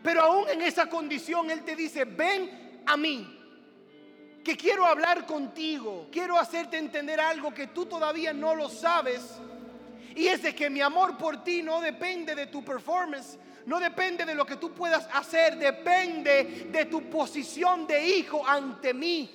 Pero 0.01 0.23
aún 0.23 0.49
en 0.49 0.63
esa 0.63 0.89
condición 0.89 1.51
Él 1.51 1.63
te 1.63 1.75
dice, 1.75 2.03
ven 2.03 2.81
a 2.83 2.97
mí, 2.97 3.31
que 4.43 4.57
quiero 4.57 4.87
hablar 4.87 5.27
contigo, 5.27 6.07
quiero 6.11 6.39
hacerte 6.39 6.79
entender 6.79 7.19
algo 7.19 7.53
que 7.53 7.67
tú 7.67 7.85
todavía 7.85 8.33
no 8.33 8.55
lo 8.55 8.69
sabes 8.69 9.39
y 10.17 10.27
es 10.27 10.41
de 10.41 10.55
que 10.55 10.67
mi 10.67 10.81
amor 10.81 11.15
por 11.15 11.43
ti 11.43 11.61
no 11.61 11.79
depende 11.79 12.33
de 12.33 12.47
tu 12.47 12.65
performance, 12.65 13.37
no 13.67 13.79
depende 13.79 14.25
de 14.25 14.33
lo 14.33 14.47
que 14.47 14.55
tú 14.55 14.73
puedas 14.73 15.07
hacer, 15.13 15.57
depende 15.57 16.67
de 16.71 16.85
tu 16.85 17.07
posición 17.07 17.85
de 17.85 18.03
hijo 18.03 18.43
ante 18.43 18.95
mí. 18.95 19.29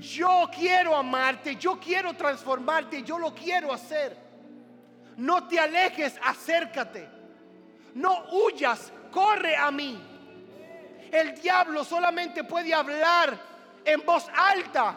Yo 0.00 0.48
quiero 0.56 0.94
amarte, 0.94 1.56
yo 1.56 1.80
quiero 1.80 2.14
transformarte, 2.14 3.02
yo 3.02 3.18
lo 3.18 3.34
quiero 3.34 3.72
hacer. 3.72 4.16
No 5.16 5.48
te 5.48 5.58
alejes, 5.58 6.14
acércate. 6.22 7.08
No 7.94 8.26
huyas, 8.30 8.92
corre 9.10 9.56
a 9.56 9.72
mí. 9.72 10.00
El 11.10 11.34
diablo 11.40 11.82
solamente 11.82 12.44
puede 12.44 12.72
hablar 12.72 13.36
en 13.84 14.00
voz 14.06 14.28
alta 14.32 14.96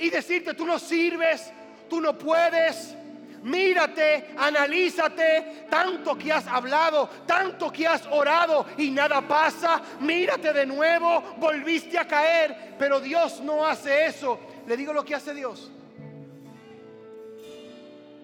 y 0.00 0.10
decirte, 0.10 0.54
tú 0.54 0.66
no 0.66 0.80
sirves, 0.80 1.52
tú 1.88 2.00
no 2.00 2.18
puedes, 2.18 2.96
Mírate, 3.42 4.34
analízate, 4.36 5.66
tanto 5.70 6.16
que 6.16 6.32
has 6.32 6.46
hablado, 6.46 7.08
tanto 7.26 7.70
que 7.70 7.86
has 7.86 8.06
orado 8.06 8.66
y 8.76 8.90
nada 8.90 9.20
pasa. 9.26 9.80
Mírate 10.00 10.52
de 10.52 10.66
nuevo, 10.66 11.22
volviste 11.38 11.98
a 11.98 12.06
caer, 12.06 12.74
pero 12.78 13.00
Dios 13.00 13.40
no 13.40 13.64
hace 13.64 14.06
eso. 14.06 14.38
Le 14.66 14.76
digo 14.76 14.92
lo 14.92 15.04
que 15.04 15.14
hace 15.14 15.32
Dios. 15.32 15.70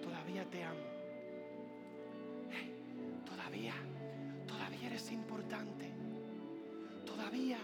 Todavía 0.01 0.43
te 0.49 0.63
amo. 0.63 0.79
todavía, 3.25 3.73
todavía 4.47 4.87
eres 4.87 5.11
importante. 5.11 5.91
Todavía, 7.05 7.59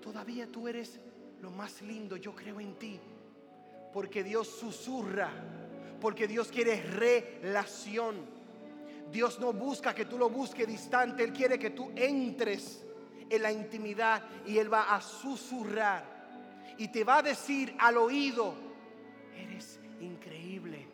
todavía 0.00 0.46
tú 0.46 0.68
eres 0.68 1.00
lo 1.40 1.50
más 1.50 1.82
lindo. 1.82 2.16
Yo 2.16 2.34
creo 2.34 2.60
en 2.60 2.74
ti. 2.74 3.00
Porque 3.92 4.22
Dios 4.22 4.46
susurra 4.46 5.32
porque 6.00 6.26
Dios 6.26 6.48
quiere 6.48 6.82
relación. 6.82 8.16
Dios 9.10 9.38
no 9.40 9.52
busca 9.52 9.94
que 9.94 10.04
tú 10.04 10.16
lo 10.18 10.30
busques 10.30 10.66
distante, 10.66 11.24
Él 11.24 11.32
quiere 11.32 11.58
que 11.58 11.70
tú 11.70 11.90
entres 11.96 12.84
en 13.28 13.42
la 13.42 13.52
intimidad 13.52 14.22
y 14.46 14.58
Él 14.58 14.72
va 14.72 14.94
a 14.94 15.00
susurrar 15.00 16.04
y 16.78 16.88
te 16.88 17.04
va 17.04 17.18
a 17.18 17.22
decir 17.22 17.74
al 17.78 17.96
oído, 17.96 18.54
eres 19.36 19.80
increíble, 20.00 20.86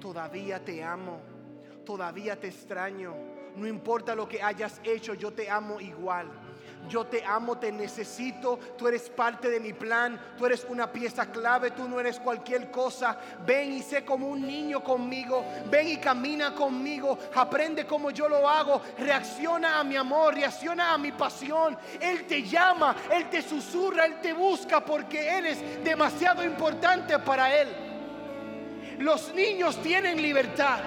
todavía 0.00 0.64
te 0.64 0.82
amo, 0.82 1.20
todavía 1.86 2.38
te 2.38 2.48
extraño, 2.48 3.14
no 3.56 3.66
importa 3.66 4.14
lo 4.14 4.28
que 4.28 4.42
hayas 4.42 4.80
hecho, 4.84 5.14
yo 5.14 5.32
te 5.32 5.48
amo 5.48 5.80
igual 5.80 6.47
yo 6.88 7.06
te 7.06 7.24
amo, 7.24 7.58
te 7.58 7.72
necesito, 7.72 8.58
tú 8.76 8.88
eres 8.88 9.10
parte 9.10 9.50
de 9.50 9.60
mi 9.60 9.72
plan, 9.72 10.18
tú 10.36 10.46
eres 10.46 10.66
una 10.68 10.90
pieza 10.90 11.26
clave, 11.26 11.70
tú 11.70 11.88
no 11.88 12.00
eres 12.00 12.18
cualquier 12.18 12.70
cosa. 12.70 13.18
Ven 13.46 13.72
y 13.72 13.82
sé 13.82 14.04
como 14.04 14.28
un 14.28 14.46
niño 14.46 14.82
conmigo, 14.82 15.44
ven 15.70 15.88
y 15.88 15.96
camina 15.98 16.54
conmigo, 16.54 17.18
aprende 17.34 17.86
como 17.86 18.10
yo 18.10 18.28
lo 18.28 18.48
hago, 18.48 18.80
reacciona 18.98 19.80
a 19.80 19.84
mi 19.84 19.96
amor, 19.96 20.34
reacciona 20.34 20.92
a 20.92 20.98
mi 20.98 21.12
pasión. 21.12 21.76
Él 22.00 22.26
te 22.26 22.42
llama, 22.42 22.96
Él 23.10 23.28
te 23.28 23.42
susurra, 23.42 24.06
Él 24.06 24.20
te 24.20 24.32
busca 24.32 24.84
porque 24.84 25.28
eres 25.28 25.84
demasiado 25.84 26.44
importante 26.44 27.18
para 27.18 27.54
Él. 27.54 27.68
Los 28.98 29.32
niños 29.34 29.80
tienen 29.82 30.20
libertad. 30.20 30.80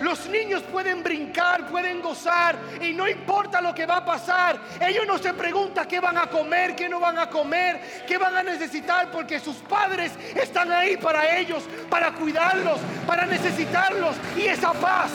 Los 0.00 0.26
niños 0.28 0.62
pueden 0.64 1.02
brincar, 1.02 1.66
pueden 1.66 2.02
gozar 2.02 2.56
y 2.80 2.92
no 2.92 3.08
importa 3.08 3.60
lo 3.60 3.74
que 3.74 3.86
va 3.86 3.98
a 3.98 4.04
pasar. 4.04 4.58
Ellos 4.80 5.06
no 5.06 5.18
se 5.18 5.32
preguntan 5.34 5.86
qué 5.86 6.00
van 6.00 6.18
a 6.18 6.26
comer, 6.26 6.74
qué 6.74 6.88
no 6.88 7.00
van 7.00 7.18
a 7.18 7.30
comer, 7.30 8.04
qué 8.06 8.18
van 8.18 8.36
a 8.36 8.42
necesitar 8.42 9.10
porque 9.10 9.40
sus 9.40 9.56
padres 9.56 10.12
están 10.34 10.70
ahí 10.72 10.96
para 10.96 11.36
ellos, 11.36 11.64
para 11.88 12.12
cuidarlos, 12.12 12.80
para 13.06 13.26
necesitarlos 13.26 14.16
y 14.36 14.42
esa 14.42 14.72
paz. 14.72 15.10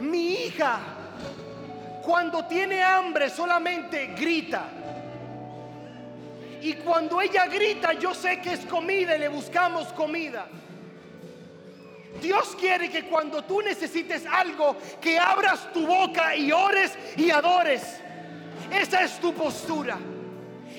Mi 0.00 0.32
hija, 0.32 0.80
cuando 2.02 2.44
tiene 2.46 2.82
hambre, 2.82 3.28
solamente 3.30 4.06
grita. 4.18 4.68
Y 6.62 6.74
cuando 6.74 7.20
ella 7.20 7.46
grita, 7.46 7.94
yo 7.94 8.14
sé 8.14 8.40
que 8.40 8.52
es 8.52 8.66
comida 8.66 9.16
y 9.16 9.20
le 9.20 9.28
buscamos 9.28 9.88
comida. 9.92 10.46
Dios 12.20 12.56
quiere 12.58 12.90
que 12.90 13.04
cuando 13.04 13.44
tú 13.44 13.62
necesites 13.62 14.26
algo, 14.26 14.76
que 15.00 15.18
abras 15.18 15.72
tu 15.72 15.86
boca 15.86 16.34
y 16.34 16.52
ores 16.52 16.92
y 17.16 17.30
adores. 17.30 18.00
Esa 18.70 19.02
es 19.02 19.18
tu 19.18 19.32
postura. 19.32 19.98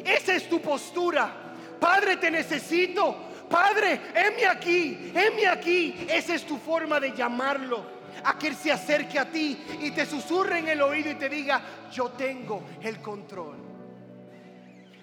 Esa 0.06 0.36
es 0.36 0.48
tu 0.48 0.62
postura. 0.62 1.32
Padre, 1.80 2.18
te 2.18 2.30
necesito. 2.30 3.16
Padre, 3.50 4.00
heme 4.14 4.46
aquí, 4.46 5.12
heme 5.16 5.48
aquí. 5.48 6.06
Esa 6.10 6.36
es 6.36 6.46
tu 6.46 6.58
forma 6.58 7.00
de 7.00 7.12
llamarlo. 7.12 8.02
A 8.24 8.38
que 8.38 8.50
Él 8.50 8.56
se 8.56 8.72
acerque 8.72 9.18
a 9.18 9.30
ti 9.32 9.58
y 9.82 9.92
te 9.92 10.06
susurre 10.06 10.60
en 10.60 10.68
el 10.68 10.82
oído 10.82 11.10
y 11.10 11.16
te 11.16 11.28
diga, 11.28 11.62
yo 11.92 12.10
tengo 12.10 12.62
el 12.82 13.02
control. 13.02 13.61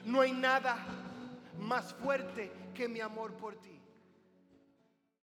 No 0.09 0.23
hay 0.23 0.33
nada 0.33 0.75
más 1.59 1.93
fuerte 1.93 2.51
que 2.75 2.89
mi 2.89 2.99
amor 3.01 3.35
por 3.35 3.57
ti. 3.57 3.78